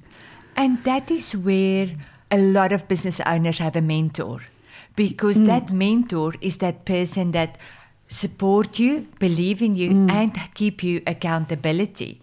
And 0.55 0.83
that 0.83 1.11
is 1.11 1.35
where 1.35 1.89
a 2.29 2.37
lot 2.37 2.71
of 2.71 2.87
business 2.87 3.19
owners 3.25 3.57
have 3.57 3.75
a 3.75 3.81
mentor 3.81 4.39
because 4.95 5.37
Mm. 5.37 5.45
that 5.47 5.71
mentor 5.71 6.33
is 6.41 6.57
that 6.57 6.85
person 6.85 7.31
that 7.31 7.57
support 8.11 8.77
you, 8.77 9.07
believe 9.19 9.61
in 9.61 9.73
you 9.75 9.89
Mm. 9.91 10.11
and 10.11 10.31
keep 10.53 10.83
you 10.83 11.01
accountability. 11.07 12.19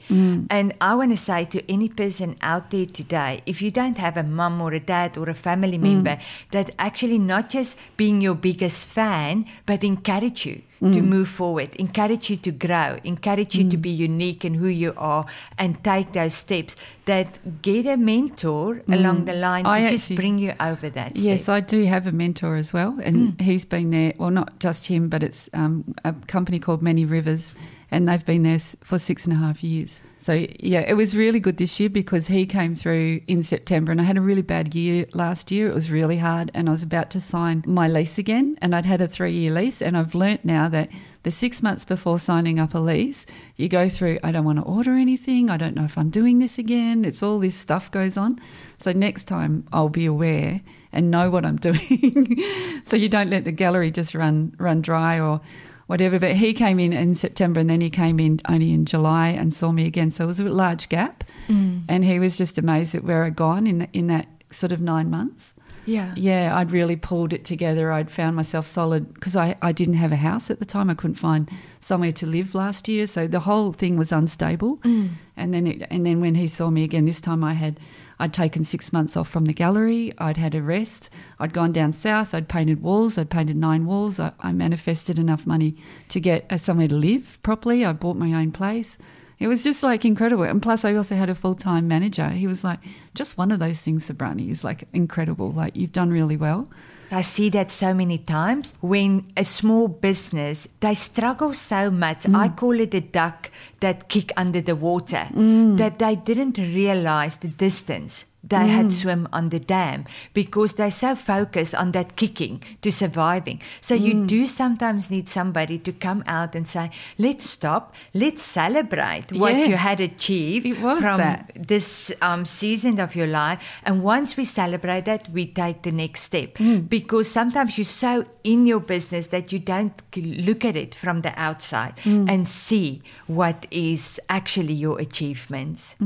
And 0.51 0.75
I 0.81 0.95
want 0.95 1.11
to 1.13 1.17
say 1.17 1.45
to 1.47 1.59
any 1.73 1.89
person 1.89 2.37
out 2.43 2.71
there 2.71 2.85
today, 2.87 3.41
if 3.47 3.63
you 3.63 3.71
don't 3.71 3.97
have 3.99 4.17
a 4.19 4.23
mum 4.23 4.61
or 4.61 4.73
a 4.75 4.81
dad 4.81 5.17
or 5.17 5.29
a 5.31 5.35
family 5.35 5.79
Mm. 5.79 5.87
member 5.91 6.19
that 6.51 6.71
actually 6.79 7.19
not 7.19 7.49
just 7.49 7.79
being 7.97 8.21
your 8.21 8.35
biggest 8.35 8.87
fan, 8.87 9.47
but 9.67 9.83
encourage 9.83 10.45
you 10.47 10.61
to 10.81 11.01
Mm. 11.01 11.09
move 11.09 11.29
forward, 11.29 11.71
encourage 11.77 12.31
you 12.31 12.37
to 12.37 12.51
grow, 12.53 12.97
encourage 13.03 13.57
you 13.57 13.69
to 13.69 13.77
be 13.77 13.91
unique 13.91 14.45
in 14.45 14.55
who 14.55 14.69
you 14.69 14.93
are 14.97 15.27
and 15.59 15.83
take 15.83 16.13
those 16.13 16.35
steps 16.35 16.77
that 17.07 17.41
get 17.63 17.85
a 17.87 17.97
mentor 17.97 18.83
along 18.89 19.25
the 19.25 19.33
line 19.35 19.65
to 19.65 19.71
Mm. 19.71 19.73
I 19.73 19.81
just 19.89 20.05
actually- 20.05 20.17
bring 20.17 20.39
you 20.39 20.53
over 20.61 20.89
that 20.91 21.17
Yes, 21.17 21.43
step. 21.45 21.55
I 21.57 21.61
do 21.61 21.85
have 21.85 22.07
a 22.07 22.13
mentor 22.13 22.55
as 22.57 22.73
well, 22.73 22.97
and 23.03 23.41
he's 23.41 23.65
been 23.65 23.91
there. 23.91 24.13
Well, 24.19 24.31
not 24.31 24.61
just 24.61 24.87
him, 24.87 25.09
but 25.09 25.23
it's 25.23 25.51
um, 25.53 25.85
a 26.05 26.13
company 26.29 26.59
called 26.61 26.81
Many 26.83 27.05
Rivers, 27.05 27.55
and 27.91 28.09
they've 28.09 28.25
been 28.25 28.43
there 28.43 28.59
for 28.59 28.99
six 28.99 29.25
and 29.25 29.33
a 29.33 29.39
half 29.39 29.65
years. 29.65 30.01
So 30.19 30.47
yeah, 30.59 30.81
it 30.81 30.95
was 30.95 31.17
really 31.17 31.39
good 31.39 31.59
this 31.59 31.79
year 31.79 31.89
because 31.89 32.27
he 32.27 32.45
came 32.45 32.75
through 32.75 33.21
in 33.27 33.43
September, 33.43 33.93
and 33.93 34.01
I 34.01 34.05
had 34.05 34.19
a 34.19 34.21
really 34.21 34.43
bad 34.43 34.75
year 34.75 35.07
last 35.15 35.51
year. 35.51 35.69
It 35.69 35.75
was 35.75 35.91
really 35.91 36.19
hard, 36.19 36.51
and 36.55 36.69
I 36.69 36.73
was 36.73 36.83
about 36.83 37.11
to 37.11 37.21
sign 37.21 37.63
my 37.67 37.89
lease 37.89 38.19
again, 38.19 38.59
and 38.61 38.75
I'd 38.75 38.85
had 38.85 39.01
a 39.01 39.07
three-year 39.07 39.53
lease, 39.53 39.81
and 39.81 39.97
I've 39.97 40.15
learnt 40.15 40.45
now 40.45 40.69
that 40.69 40.91
the 41.23 41.31
six 41.31 41.63
months 41.63 41.85
before 41.85 42.19
signing 42.19 42.59
up 42.59 42.75
a 42.75 42.79
lease, 42.79 43.27
you 43.57 43.69
go 43.69 43.89
through. 43.89 44.19
I 44.23 44.33
don't 44.33 44.45
want 44.45 44.59
to 44.59 44.65
order 44.65 44.93
anything. 44.93 45.51
I 45.51 45.57
don't 45.57 45.75
know 45.75 45.85
if 45.85 45.97
I'm 45.97 46.11
doing 46.11 46.39
this 46.39 46.59
again. 46.59 47.05
It's 47.05 47.23
all 47.23 47.39
this 47.39 47.55
stuff 47.55 47.91
goes 47.91 48.17
on. 48.17 48.41
So 48.79 48.93
next 48.93 49.25
time 49.25 49.67
I'll 49.73 49.89
be 49.89 50.07
aware 50.07 50.61
and 50.93 51.11
know 51.11 51.31
what 51.31 51.45
I'm 51.45 51.57
doing, 51.69 52.43
so 52.85 52.97
you 52.97 53.09
don't 53.09 53.31
let 53.31 53.45
the 53.45 53.53
gallery 53.53 53.91
just 53.91 54.15
run 54.15 54.55
run 54.59 54.81
dry 54.81 55.21
or 55.21 55.41
whatever. 55.89 56.21
But 56.21 56.35
he 56.35 56.53
came 56.53 56.79
in 56.79 56.93
in 56.93 57.17
September 57.17 57.59
and 57.59 57.69
then 57.69 57.81
he 57.81 57.91
came 57.91 58.21
in 58.21 58.41
only 58.49 58.73
in 58.73 58.85
July 58.85 59.29
and 59.29 59.53
saw 59.53 59.73
me 59.73 59.87
again. 59.87 60.13
So 60.13 60.25
it 60.25 60.29
was 60.29 60.39
a 60.39 60.45
large 60.45 60.89
gap. 60.89 61.25
Mm. 61.49 61.83
And 61.89 62.05
he 62.05 62.19
was 62.21 62.37
just 62.37 62.59
amazed 62.59 62.95
at 62.95 63.03
where 63.03 63.25
I'd 63.25 63.35
gone 63.35 63.67
in, 63.67 63.79
the, 63.79 63.89
in 63.93 64.07
that 64.07 64.29
sort 64.51 64.71
of 64.71 64.81
nine 64.81 65.11
months. 65.11 65.55
Yeah. 65.87 66.13
Yeah, 66.17 66.55
I'd 66.55 66.71
really 66.71 66.97
pulled 66.97 67.33
it 67.33 67.47
together. 67.47 67.91
I'd 67.91 68.11
found 68.11 68.37
myself 68.37 68.67
solid 68.67 69.15
because 69.15 69.35
I, 69.35 69.57
I 69.63 69.73
didn't 69.73 69.95
have 69.95 70.13
a 70.13 70.17
house 70.17 70.51
at 70.51 70.59
the 70.59 70.67
time. 70.67 70.91
I 70.91 70.95
couldn't 70.95 71.15
find 71.15 71.51
somewhere 71.81 72.13
to 72.13 72.27
live 72.27 72.55
last 72.55 72.89
year. 72.89 73.07
So 73.07 73.27
the 73.27 73.41
whole 73.41 73.73
thing 73.73 73.97
was 73.97 74.13
unstable. 74.13 74.77
Mm. 74.79 75.09
And 75.39 75.55
then 75.55 75.67
it, 75.67 75.87
and 75.91 76.05
then 76.05 76.21
when 76.21 76.35
he 76.35 76.47
saw 76.47 76.69
me 76.69 76.85
again 76.85 77.07
this 77.07 77.23
time 77.23 77.43
I 77.43 77.55
had 77.55 77.81
I'd 78.19 78.35
taken 78.35 78.65
six 78.65 78.93
months 78.93 79.17
off 79.17 79.29
from 79.29 79.45
the 79.45 79.53
gallery. 79.53 80.13
I'd 80.19 80.37
had 80.37 80.55
a 80.55 80.63
rest. 80.63 81.11
I'd 81.39 81.53
gone 81.53 81.73
down 81.73 81.93
south. 81.93 82.35
I'd 82.35 82.49
painted 82.49 82.83
walls. 82.83 83.17
I'd 83.17 83.31
painted 83.31 83.57
nine 83.57 83.87
walls. 83.87 84.19
I, 84.19 84.33
I 84.41 84.53
manifested 84.53 85.19
enough 85.19 85.47
money 85.47 85.77
to 86.09 86.21
get 86.21 86.47
uh, 86.51 86.59
somewhere 86.59 86.89
to 86.89 86.95
live 86.95 87.39
properly. 87.43 87.85
I 87.85 87.93
bought 87.93 88.17
my 88.17 88.33
own 88.33 88.53
place. 88.53 88.99
It 89.39 89.47
was 89.47 89.63
just 89.63 89.83
like 89.83 90.05
incredible. 90.05 90.45
And 90.45 90.61
plus, 90.61 90.85
I 90.85 90.95
also 90.95 91.15
had 91.15 91.31
a 91.31 91.35
full 91.35 91.55
time 91.55 91.87
manager. 91.87 92.29
He 92.31 92.47
was 92.47 92.65
like, 92.65 92.81
just 93.15 93.39
one 93.39 93.53
of 93.53 93.61
those 93.61 93.81
things, 93.81 94.09
Sabrani, 94.09 94.51
is 94.51 94.65
like 94.65 94.89
incredible. 94.93 95.51
Like, 95.51 95.77
you've 95.77 95.93
done 95.93 96.11
really 96.11 96.37
well. 96.37 96.69
I 97.11 97.23
see 97.23 97.49
that 97.51 97.71
so 97.71 97.95
many 97.95 98.19
times 98.19 98.75
when 98.81 99.33
a 99.37 99.45
small 99.45 99.89
business 99.89 100.69
they 100.81 100.95
struggle 100.95 101.53
so 101.53 101.91
much. 101.91 102.27
I 102.27 102.49
mm. 102.49 102.57
call 102.57 102.79
it 102.81 102.93
a 102.95 103.01
duck 103.01 103.51
that 103.81 104.09
kick 104.09 104.33
under 104.37 104.61
the 104.61 104.77
water 104.77 105.29
mm. 105.33 105.79
that 105.79 105.99
they 105.99 106.17
didn't 106.17 106.59
realize 106.59 107.39
the 107.39 107.49
distance 107.49 108.27
they 108.45 108.69
had 108.69 108.93
swim 108.93 109.27
on 109.33 109.49
the 109.49 109.59
dam 109.59 110.05
because 110.33 110.75
they're 110.75 110.91
so 110.93 111.15
focused 111.15 111.75
on 111.75 111.93
that 111.93 112.17
kicking 112.17 112.63
to 112.83 112.91
surviving. 112.93 113.61
So 113.81 113.95
you 113.95 114.27
do 114.27 114.47
sometimes 114.47 115.11
need 115.11 115.29
somebody 115.29 115.79
to 115.81 115.93
come 115.93 116.23
out 116.27 116.55
and 116.55 116.67
say, 116.67 116.91
"Let's 117.19 117.51
stop. 117.51 117.95
Let's 118.15 118.43
celebrate 118.43 119.33
what 119.33 119.55
Yeah. 119.57 119.67
you 119.67 119.77
had 119.77 120.01
achieved 120.01 120.77
from 120.79 121.19
that. 121.19 121.51
this 121.55 122.13
um, 122.23 122.45
season 122.45 123.01
of 123.01 123.15
your 123.17 123.27
life. 123.27 123.59
And 123.85 124.03
once 124.03 124.37
we 124.37 124.45
celebrate 124.45 125.05
that, 125.07 125.29
we 125.31 125.47
take 125.47 125.83
the 125.83 125.93
next 125.93 126.23
step. 126.23 126.59
Hmm. 126.59 126.81
Because 126.89 127.29
sometimes 127.29 127.77
you're 127.77 127.85
so 127.85 128.25
in 128.45 128.67
your 128.67 128.81
business 128.81 129.29
that 129.29 129.53
you 129.53 129.59
don't 129.59 130.01
look 130.17 130.65
at 130.65 130.77
it 130.77 130.95
from 130.95 131.23
the 131.23 131.33
outside 131.39 131.99
Hmm. 132.05 132.29
and 132.29 132.47
see 132.49 133.03
what 133.27 133.67
is 133.71 134.21
actually 134.29 134.75
your 134.75 134.99
achievements. 135.01 135.97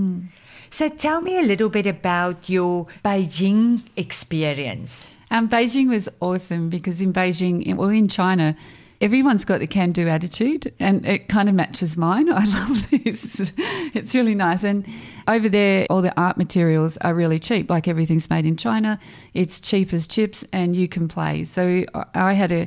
So 0.73 0.89
tell 0.89 1.21
me 1.21 1.39
a 1.39 1.43
little 1.43 1.69
bit 1.69 1.87
about 1.87 2.49
your 2.49 2.87
Beijing 3.05 3.83
experience. 3.99 5.07
Um, 5.31 5.47
Beijing 5.47 5.89
was 5.91 6.09
awesome 6.21 6.71
because 6.71 7.03
in 7.03 7.13
Beijing, 7.13 7.75
well, 7.77 7.91
in 7.91 8.09
China, 8.09 8.57
everyone's 9.03 9.45
got 9.45 9.61
the 9.61 9.67
can 9.67 9.93
do 9.93 10.09
attitude 10.09 10.73
and 10.81 11.05
it 11.05 11.29
kind 11.29 11.51
of 11.51 11.55
matches 11.55 11.99
mine. 11.99 12.33
I 12.33 12.47
love 12.47 12.91
this. 12.91 13.53
It's 13.95 14.15
really 14.15 14.35
nice. 14.35 14.65
And 14.65 14.87
over 15.29 15.51
there, 15.51 15.87
all 15.91 16.01
the 16.01 16.19
art 16.19 16.39
materials 16.39 16.97
are 17.03 17.13
really 17.13 17.39
cheap. 17.39 17.69
Like 17.69 17.87
everything's 17.87 18.31
made 18.31 18.47
in 18.47 18.57
China, 18.57 18.99
it's 19.35 19.61
cheap 19.61 19.93
as 19.93 20.07
chips 20.07 20.43
and 20.55 20.75
you 20.75 20.89
can 20.89 21.07
play. 21.07 21.45
So 21.45 21.85
I- 21.95 22.05
I 22.15 22.33
had 22.33 22.51
a, 22.51 22.67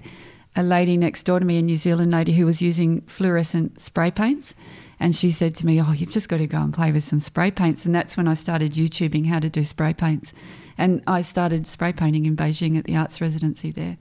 a 0.56 0.62
lady 0.62 0.96
next 0.96 1.24
door 1.24 1.40
to 1.40 1.46
me, 1.46 1.58
a 1.58 1.64
New 1.64 1.76
Zealand 1.76 2.12
lady, 2.12 2.34
who 2.34 2.46
was 2.46 2.62
using 2.62 3.02
fluorescent 3.08 3.82
spray 3.82 4.12
paints. 4.12 4.54
And 5.00 5.16
she 5.16 5.30
said 5.32 5.56
to 5.56 5.66
me, 5.66 5.82
Oh, 5.82 5.92
you've 5.92 6.10
just 6.12 6.30
got 6.30 6.38
to 6.38 6.48
go 6.48 6.60
and 6.60 6.74
play 6.74 6.92
with 6.92 7.04
some 7.04 7.20
spray 7.20 7.52
paints. 7.52 7.86
And 7.86 7.94
that's 7.94 8.16
when 8.18 8.28
I 8.28 8.34
started 8.34 8.74
YouTubing 8.74 9.26
how 9.28 9.40
to 9.40 9.50
do 9.50 9.64
spray 9.64 9.94
paints. 9.94 10.34
And 10.78 11.02
I 11.08 11.22
started 11.22 11.68
spray 11.68 11.94
painting 11.94 12.26
in 12.26 12.36
Beijing 12.36 12.78
at 12.78 12.86
the 12.86 12.96
arts 12.96 13.20
residency 13.22 13.72
there. 13.72 13.98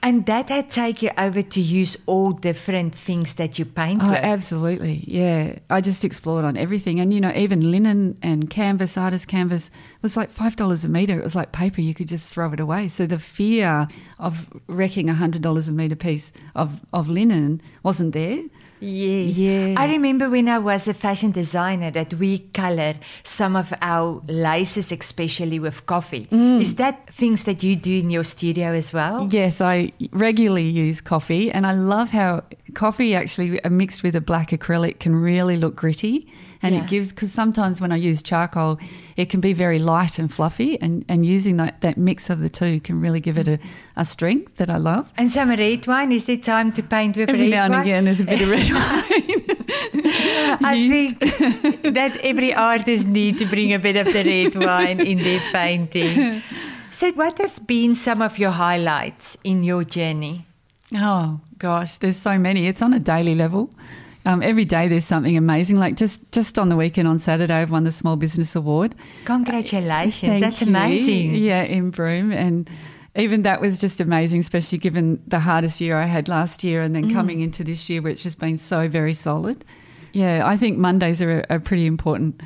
And 0.00 0.26
that 0.26 0.48
had 0.48 0.70
take 0.70 1.02
you 1.02 1.10
over 1.18 1.42
to 1.42 1.60
use 1.60 1.96
all 2.06 2.30
different 2.30 2.94
things 2.94 3.34
that 3.34 3.58
you 3.58 3.64
paint 3.64 4.00
Oh, 4.00 4.10
with. 4.10 4.18
absolutely. 4.18 5.02
Yeah. 5.08 5.58
I 5.68 5.80
just 5.80 6.04
explored 6.04 6.44
on 6.44 6.56
everything. 6.56 7.00
And, 7.00 7.12
you 7.12 7.20
know, 7.20 7.32
even 7.34 7.72
linen 7.72 8.16
and 8.22 8.48
canvas, 8.48 8.96
artist 8.96 9.26
canvas, 9.26 9.72
was 10.00 10.16
like 10.16 10.30
$5 10.32 10.84
a 10.84 10.88
metre. 10.88 11.18
It 11.18 11.24
was 11.24 11.34
like 11.34 11.50
paper. 11.50 11.80
You 11.80 11.94
could 11.94 12.06
just 12.06 12.32
throw 12.32 12.52
it 12.52 12.60
away. 12.60 12.86
So 12.86 13.06
the 13.06 13.18
fear 13.18 13.88
of 14.20 14.48
wrecking 14.68 15.10
a 15.10 15.14
$100 15.14 15.68
a 15.68 15.72
metre 15.72 15.96
piece 15.96 16.32
of, 16.54 16.80
of 16.92 17.08
linen 17.08 17.60
wasn't 17.82 18.12
there. 18.12 18.38
Yes. 18.80 19.36
Yeah. 19.36 19.74
I 19.76 19.86
remember 19.86 20.28
when 20.28 20.48
I 20.48 20.58
was 20.58 20.88
a 20.88 20.94
fashion 20.94 21.30
designer 21.30 21.90
that 21.90 22.14
we 22.14 22.38
color 22.38 22.94
some 23.22 23.56
of 23.56 23.72
our 23.80 24.22
laces, 24.28 24.92
especially 24.92 25.58
with 25.58 25.86
coffee. 25.86 26.26
Mm. 26.30 26.60
Is 26.60 26.76
that 26.76 27.08
things 27.10 27.44
that 27.44 27.62
you 27.62 27.76
do 27.76 27.98
in 27.98 28.10
your 28.10 28.24
studio 28.24 28.72
as 28.72 28.92
well? 28.92 29.28
Yes, 29.30 29.60
I 29.60 29.92
regularly 30.12 30.68
use 30.68 31.00
coffee, 31.00 31.50
and 31.50 31.66
I 31.66 31.72
love 31.72 32.10
how 32.10 32.44
coffee 32.74 33.14
actually 33.14 33.62
uh, 33.64 33.70
mixed 33.70 34.02
with 34.02 34.14
a 34.16 34.20
black 34.20 34.50
acrylic 34.50 34.98
can 35.00 35.14
really 35.16 35.56
look 35.56 35.74
gritty. 35.76 36.26
And 36.60 36.74
Yeah. 36.74 36.82
it 36.82 36.88
gives, 36.88 37.10
because 37.10 37.32
sometimes 37.32 37.80
when 37.80 37.92
I 37.92 37.96
use 37.96 38.20
charcoal, 38.22 38.78
it 39.16 39.30
can 39.30 39.40
be 39.40 39.52
very 39.52 39.78
light 39.78 40.18
and 40.18 40.32
fluffy, 40.32 40.80
and, 40.80 41.04
and 41.08 41.24
using 41.24 41.56
that, 41.58 41.80
that 41.82 41.96
mix 41.96 42.30
of 42.30 42.40
the 42.40 42.48
two 42.48 42.80
can 42.80 43.00
really 43.00 43.20
give 43.20 43.38
it 43.38 43.46
a, 43.46 43.58
a 43.96 44.04
strength 44.04 44.56
that 44.56 44.68
I 44.68 44.76
love. 44.78 45.08
And 45.16 45.30
some 45.30 45.50
red 45.50 45.86
wine. 45.86 46.10
Is 46.10 46.28
it 46.28 46.42
time 46.42 46.72
to 46.72 46.82
paint 46.82 47.16
with 47.16 47.28
Every 47.28 47.42
red 47.42 47.50
now 47.50 47.64
and 47.66 47.74
wine? 47.74 47.82
again, 47.82 48.04
there's 48.04 48.20
a 48.20 48.24
bit 48.24 48.40
of 48.40 48.50
red 48.50 48.70
wine. 48.78 49.44
I 50.60 50.88
think 50.90 51.20
that 51.94 52.18
every 52.22 52.52
artist 52.54 53.06
need 53.06 53.38
to 53.38 53.46
bring 53.46 53.72
a 53.72 53.78
bit 53.78 53.96
of 53.96 54.06
the 54.12 54.24
red 54.24 54.54
wine 54.56 55.00
in 55.00 55.18
their 55.18 55.40
painting. 55.52 56.42
So, 56.90 57.12
what 57.12 57.38
has 57.38 57.60
been 57.60 57.94
some 57.94 58.20
of 58.22 58.40
your 58.40 58.50
highlights 58.50 59.38
in 59.44 59.62
your 59.62 59.84
journey? 59.84 60.47
Oh 60.94 61.40
gosh, 61.58 61.98
there's 61.98 62.16
so 62.16 62.38
many. 62.38 62.66
It's 62.66 62.82
on 62.82 62.94
a 62.94 62.98
daily 62.98 63.34
level. 63.34 63.70
Um, 64.24 64.42
every 64.42 64.64
day 64.64 64.88
there's 64.88 65.04
something 65.04 65.36
amazing. 65.36 65.76
Like 65.76 65.96
just 65.96 66.20
just 66.32 66.58
on 66.58 66.68
the 66.68 66.76
weekend 66.76 67.08
on 67.08 67.18
Saturday, 67.18 67.54
I've 67.54 67.70
won 67.70 67.84
the 67.84 67.92
Small 67.92 68.16
Business 68.16 68.54
Award. 68.56 68.94
Congratulations! 69.24 70.30
Thank 70.30 70.42
That's 70.42 70.60
you. 70.62 70.68
amazing. 70.68 71.34
Yeah, 71.36 71.62
in 71.62 71.90
Broome. 71.90 72.32
And 72.32 72.68
even 73.16 73.42
that 73.42 73.60
was 73.60 73.78
just 73.78 74.00
amazing, 74.00 74.40
especially 74.40 74.78
given 74.78 75.22
the 75.26 75.40
hardest 75.40 75.80
year 75.80 75.98
I 75.98 76.06
had 76.06 76.28
last 76.28 76.62
year 76.64 76.82
and 76.82 76.94
then 76.94 77.06
Mm. 77.06 77.12
coming 77.12 77.40
into 77.40 77.64
this 77.64 77.88
year 77.90 78.02
where 78.02 78.12
it's 78.12 78.22
just 78.22 78.38
been 78.38 78.58
so 78.58 78.88
very 78.88 79.14
solid. 79.14 79.64
Yeah, 80.12 80.42
I 80.46 80.56
think 80.56 80.78
Mondays 80.78 81.20
are 81.22 81.40
a, 81.50 81.56
a 81.56 81.60
pretty 81.60 81.86
important 81.86 82.40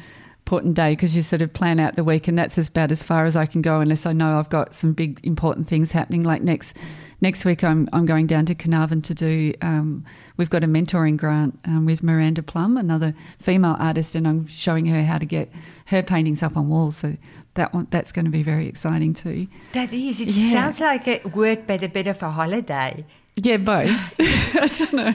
important 0.44 0.74
day 0.74 0.90
because 0.92 1.14
you 1.16 1.22
sort 1.22 1.40
of 1.40 1.52
plan 1.52 1.78
out 1.81 1.94
the 1.96 2.02
week 2.05 2.26
and 2.28 2.37
that's 2.37 2.59
about 2.59 2.90
as 2.90 3.02
far 3.02 3.24
as 3.26 3.37
I 3.37 3.46
can 3.46 3.62
go 3.62 3.81
unless 3.81 4.05
I 4.07 4.12
know 4.12 4.38
I've 4.38 4.50
got 4.50 4.74
some 4.74 4.92
big 4.92 5.20
important 5.22 5.68
things 5.68 5.92
happening 5.92 6.22
like 6.22 6.42
next 6.42 6.76
next 7.23 7.45
week 7.47 7.65
I'm 7.65 7.89
I'm 7.95 8.05
going 8.05 8.27
down 8.27 8.45
to 8.47 8.55
Carnarvon 8.55 9.01
to 9.03 9.15
do 9.15 9.55
um, 9.63 10.05
we've 10.37 10.51
got 10.51 10.63
a 10.63 10.67
mentoring 10.67 11.17
grant 11.17 11.59
um, 11.65 11.87
with 11.87 12.03
Miranda 12.03 12.43
Plum 12.43 12.77
another 12.77 13.15
female 13.39 13.77
artist 13.79 14.15
and 14.15 14.29
I'm 14.29 14.47
showing 14.49 14.85
her 14.87 15.03
how 15.05 15.17
to 15.19 15.25
get 15.25 15.51
her 15.87 16.03
paintings 16.03 16.43
up 16.43 16.57
on 16.57 16.69
walls 16.69 16.97
so 16.97 17.17
that 17.55 17.73
one 17.73 17.87
that's 17.91 18.13
going 18.13 18.25
to 18.27 18.31
be 18.31 18.43
very 18.43 18.67
exciting 18.67 19.15
too 19.15 19.47
That 19.73 19.93
is. 19.93 20.21
It 20.21 20.29
Yeah. 20.29 20.53
sounds 20.53 20.81
like 20.81 21.07
a 21.09 21.21
work, 21.29 21.67
but 21.67 21.83
a 21.83 21.89
bit 21.89 22.07
of 22.07 22.23
a 22.23 22.31
holiday. 22.31 23.05
Yeah 23.37 23.57
both 23.57 23.90
I 24.21 24.66
don't 24.66 24.92
know 24.92 25.14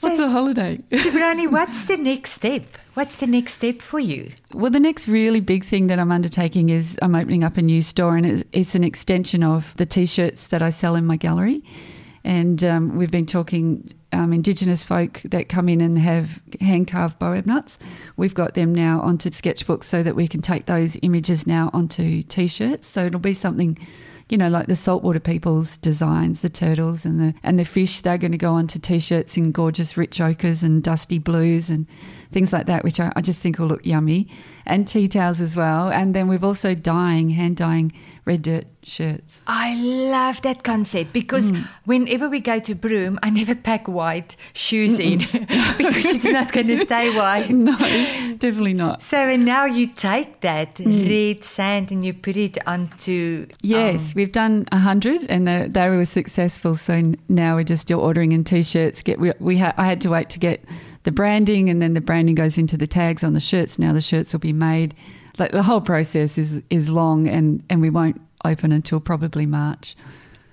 what's 0.00 0.18
a 0.18 0.28
holiday 0.28 0.80
Brownie, 0.90 1.46
what's 1.46 1.84
the 1.86 1.96
next 1.96 2.32
step? 2.32 2.64
What's 2.94 3.16
the 3.16 3.26
next 3.26 3.54
step 3.54 3.82
for 3.82 3.98
you? 3.98 4.30
Well, 4.52 4.70
the 4.70 4.78
next 4.78 5.08
really 5.08 5.40
big 5.40 5.64
thing 5.64 5.88
that 5.88 5.98
I'm 5.98 6.12
undertaking 6.12 6.68
is 6.68 6.98
I'm 7.02 7.14
opening 7.14 7.42
up 7.42 7.56
a 7.56 7.62
new 7.62 7.82
store, 7.82 8.16
and 8.16 8.24
it's, 8.24 8.44
it's 8.52 8.74
an 8.74 8.84
extension 8.84 9.42
of 9.42 9.76
the 9.76 9.86
t-shirts 9.86 10.48
that 10.48 10.62
I 10.62 10.70
sell 10.70 10.94
in 10.94 11.04
my 11.04 11.16
gallery. 11.16 11.64
And 12.22 12.62
um, 12.62 12.96
we've 12.96 13.10
been 13.10 13.26
talking 13.26 13.92
um, 14.12 14.32
Indigenous 14.32 14.84
folk 14.84 15.20
that 15.24 15.48
come 15.48 15.68
in 15.68 15.80
and 15.80 15.98
have 15.98 16.40
hand 16.60 16.86
carved 16.86 17.18
boab 17.18 17.46
nuts. 17.46 17.78
We've 18.16 18.34
got 18.34 18.54
them 18.54 18.72
now 18.72 19.00
onto 19.00 19.30
sketchbooks 19.30 19.84
so 19.84 20.02
that 20.04 20.14
we 20.14 20.28
can 20.28 20.40
take 20.40 20.66
those 20.66 20.96
images 21.02 21.46
now 21.46 21.70
onto 21.72 22.22
t-shirts. 22.22 22.86
So 22.86 23.06
it'll 23.06 23.20
be 23.20 23.34
something. 23.34 23.76
You 24.30 24.38
know, 24.38 24.48
like 24.48 24.68
the 24.68 24.76
saltwater 24.76 25.20
people's 25.20 25.76
designs, 25.76 26.40
the 26.40 26.48
turtles 26.48 27.04
and 27.04 27.20
the 27.20 27.34
and 27.42 27.58
the 27.58 27.64
fish, 27.64 28.00
they're 28.00 28.18
going 28.18 28.32
to 28.32 28.38
go 28.38 28.54
onto 28.54 28.78
t-shirts 28.78 29.36
in 29.36 29.52
gorgeous 29.52 29.96
rich 29.96 30.18
ochres 30.18 30.62
and 30.62 30.82
dusty 30.82 31.18
blues 31.18 31.68
and 31.68 31.86
things 32.30 32.52
like 32.52 32.66
that, 32.66 32.84
which 32.84 32.98
I, 32.98 33.12
I 33.14 33.20
just 33.20 33.40
think 33.40 33.58
will 33.58 33.66
look 33.66 33.84
yummy, 33.84 34.28
and 34.64 34.88
tea 34.88 35.08
towels 35.08 35.40
as 35.40 35.56
well. 35.56 35.90
And 35.90 36.14
then 36.14 36.26
we've 36.26 36.42
also 36.42 36.74
dyeing, 36.74 37.28
hand 37.30 37.56
dyeing 37.56 37.92
red 38.26 38.42
dirt 38.42 38.64
shirts. 38.82 39.42
I 39.46 39.74
love 39.76 40.40
that 40.42 40.62
concept 40.64 41.12
because 41.12 41.52
Mm. 41.52 41.68
whenever 41.84 42.28
we 42.28 42.40
go 42.40 42.58
to 42.58 42.74
Broome, 42.74 43.18
I 43.22 43.28
never 43.30 43.54
pack 43.54 43.86
white 43.86 44.34
shoes 44.54 44.98
in 44.98 45.18
because 45.78 46.06
it's 46.06 46.24
not 46.24 46.50
going 46.52 46.68
to 46.68 46.76
stay 46.78 47.14
white. 47.16 47.50
No, 47.64 47.76
definitely 48.38 48.74
not. 48.74 49.02
So 49.02 49.18
and 49.18 49.44
now 49.44 49.64
you 49.66 49.86
take 49.88 50.40
that 50.40 50.76
Mm. 50.76 51.08
red 51.08 51.44
sand 51.44 51.90
and 51.92 52.04
you 52.04 52.12
put 52.14 52.36
it 52.36 52.56
onto. 52.66 53.46
Yes, 53.62 54.10
um, 54.10 54.12
we've 54.16 54.32
done 54.32 54.66
a 54.72 54.78
hundred, 54.78 55.24
and 55.28 55.46
they, 55.46 55.68
they 55.68 55.88
were 55.90 56.04
successful. 56.04 56.74
So 56.76 57.12
now 57.28 57.56
we're 57.56 57.64
just 57.64 57.82
still 57.82 58.00
ordering 58.00 58.32
in 58.32 58.44
t-shirts. 58.44 59.02
Get 59.02 59.18
we, 59.20 59.32
we 59.38 59.58
ha- 59.58 59.74
I 59.76 59.84
had 59.86 60.00
to 60.02 60.08
wait 60.10 60.30
to 60.30 60.38
get 60.38 60.64
the 61.04 61.12
branding, 61.12 61.68
and 61.68 61.80
then 61.82 61.92
the 61.94 62.00
branding 62.00 62.34
goes 62.34 62.56
into 62.58 62.76
the 62.76 62.86
tags 62.86 63.22
on 63.22 63.34
the 63.34 63.40
shirts. 63.40 63.78
Now 63.78 63.92
the 63.92 64.00
shirts 64.00 64.32
will 64.32 64.40
be 64.40 64.52
made. 64.54 64.94
Like 65.38 65.50
the 65.52 65.62
whole 65.62 65.80
process 65.80 66.38
is 66.38 66.62
is 66.70 66.88
long, 66.88 67.28
and 67.28 67.62
and 67.68 67.80
we 67.80 67.90
won't 67.90 68.20
open 68.44 68.72
until 68.72 69.00
probably 69.00 69.46
March. 69.46 69.96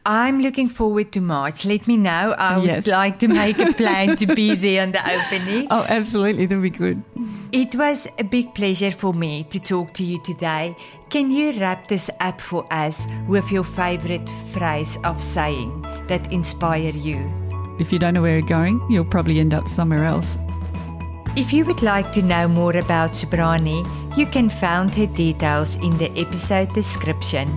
I'm 0.03 0.39
looking 0.39 0.67
forward 0.69 1.11
to 1.11 1.21
March. 1.21 1.63
Let 1.63 1.85
me 1.87 1.95
know. 1.95 2.33
I 2.35 2.57
would 2.57 2.65
Yes. 2.65 2.87
like 2.87 3.19
to 3.19 3.27
make 3.27 3.59
a 3.59 3.71
plan 3.73 4.15
to 4.17 4.25
be 4.25 4.55
there 4.65 4.81
on 4.81 4.91
the 4.93 4.99
opening. 4.99 5.67
Oh, 5.69 5.85
absolutely, 5.87 6.47
that'll 6.47 6.63
be 6.63 6.71
good. 6.71 7.03
It 7.51 7.75
was 7.75 8.07
a 8.17 8.23
big 8.23 8.55
pleasure 8.55 8.89
for 8.89 9.13
me 9.13 9.43
to 9.51 9.59
talk 9.59 9.93
to 9.95 10.03
you 10.03 10.19
today. 10.23 10.75
Can 11.11 11.29
you 11.29 11.51
wrap 11.59 11.85
this 11.87 12.09
up 12.19 12.41
for 12.41 12.65
us 12.73 13.05
with 13.27 13.51
your 13.51 13.63
favorite 13.63 14.27
phrase 14.53 14.97
of 15.03 15.21
saying 15.21 15.69
that 16.07 16.33
inspire 16.33 16.89
you? 16.95 17.19
If 17.79 17.91
you 17.93 17.99
don't 17.99 18.15
know 18.15 18.23
where 18.23 18.39
you're 18.39 18.47
going, 18.47 18.81
you'll 18.89 19.05
probably 19.05 19.39
end 19.39 19.53
up 19.53 19.67
somewhere 19.67 20.05
else. 20.05 20.35
If 21.33 21.53
you 21.53 21.63
would 21.63 21.81
like 21.81 22.11
to 22.11 22.21
know 22.21 22.49
more 22.49 22.75
about 22.75 23.11
Sabrani, 23.11 23.87
you 24.17 24.25
can 24.25 24.49
find 24.49 24.93
her 24.95 25.05
details 25.05 25.77
in 25.77 25.97
the 25.97 26.11
episode 26.19 26.73
description. 26.73 27.47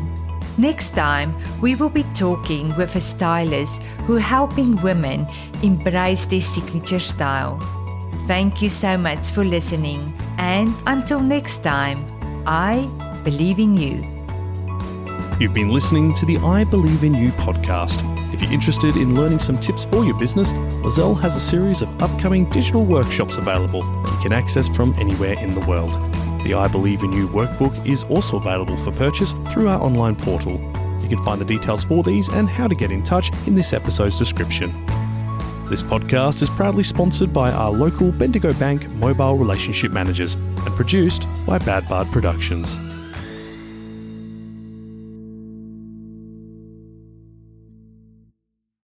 Next 0.57 0.91
time, 0.91 1.35
we 1.61 1.75
will 1.75 1.89
be 1.89 2.05
talking 2.15 2.75
with 2.77 2.95
a 2.95 3.01
stylist 3.01 3.83
who 4.07 4.15
helping 4.15 4.81
women 4.81 5.27
embrace 5.65 6.25
their 6.27 6.41
signature 6.41 7.01
style. 7.01 7.59
Thank 8.29 8.63
you 8.63 8.69
so 8.69 8.97
much 8.97 9.33
for 9.33 9.45
listening, 9.45 10.17
and 10.39 10.73
until 10.87 11.19
next 11.19 11.65
time, 11.65 11.99
I 12.47 12.89
believe 13.25 13.59
in 13.59 13.77
you. 13.77 14.14
You've 15.41 15.53
been 15.53 15.69
listening 15.69 16.15
to 16.15 16.27
the 16.27 16.37
I 16.39 16.63
Believe 16.63 17.03
in 17.03 17.13
You 17.13 17.33
podcast. 17.33 18.05
If 18.33 18.41
you're 18.41 18.53
interested 18.53 18.95
in 18.95 19.17
learning 19.17 19.41
some 19.41 19.59
tips 19.59 19.85
for 19.85 20.05
your 20.05 20.17
business, 20.17 20.53
Lizelle 20.85 21.21
has 21.21 21.35
a 21.35 21.41
series 21.41 21.83
of 21.83 22.01
upcoming 22.01 22.49
digital 22.51 22.85
workshops 22.85 23.37
available 23.37 23.83
that 23.83 24.13
you 24.13 24.23
can 24.23 24.33
access 24.33 24.69
from 24.69 24.95
anywhere 24.97 25.33
in 25.41 25.53
the 25.53 25.67
world. 25.67 25.91
The 26.45 26.55
I 26.55 26.69
Believe 26.69 27.03
in 27.03 27.13
You 27.13 27.27
workbook 27.27 27.85
is 27.85 28.05
also 28.05 28.37
available 28.37 28.77
for 28.77 28.93
purchase 28.93 29.33
through 29.51 29.67
our 29.67 29.83
online 29.83 30.15
portal. 30.15 30.53
You 31.03 31.09
can 31.09 31.23
find 31.25 31.41
the 31.41 31.45
details 31.45 31.83
for 31.83 32.05
these 32.05 32.29
and 32.29 32.49
how 32.49 32.69
to 32.69 32.75
get 32.77 32.93
in 32.93 33.03
touch 33.03 33.33
in 33.49 33.57
this 33.57 33.73
episode's 33.73 34.17
description. 34.17 34.71
This 35.69 35.83
podcast 35.83 36.43
is 36.43 36.51
proudly 36.51 36.85
sponsored 36.85 37.35
by 37.35 37.51
our 37.51 37.73
local 37.73 38.13
Bendigo 38.13 38.53
Bank 38.55 38.89
mobile 38.91 39.37
relationship 39.37 39.91
managers 39.91 40.35
and 40.35 40.77
produced 40.77 41.27
by 41.45 41.59
Bad 41.59 41.89
Bard 41.89 42.07
Productions. 42.13 42.79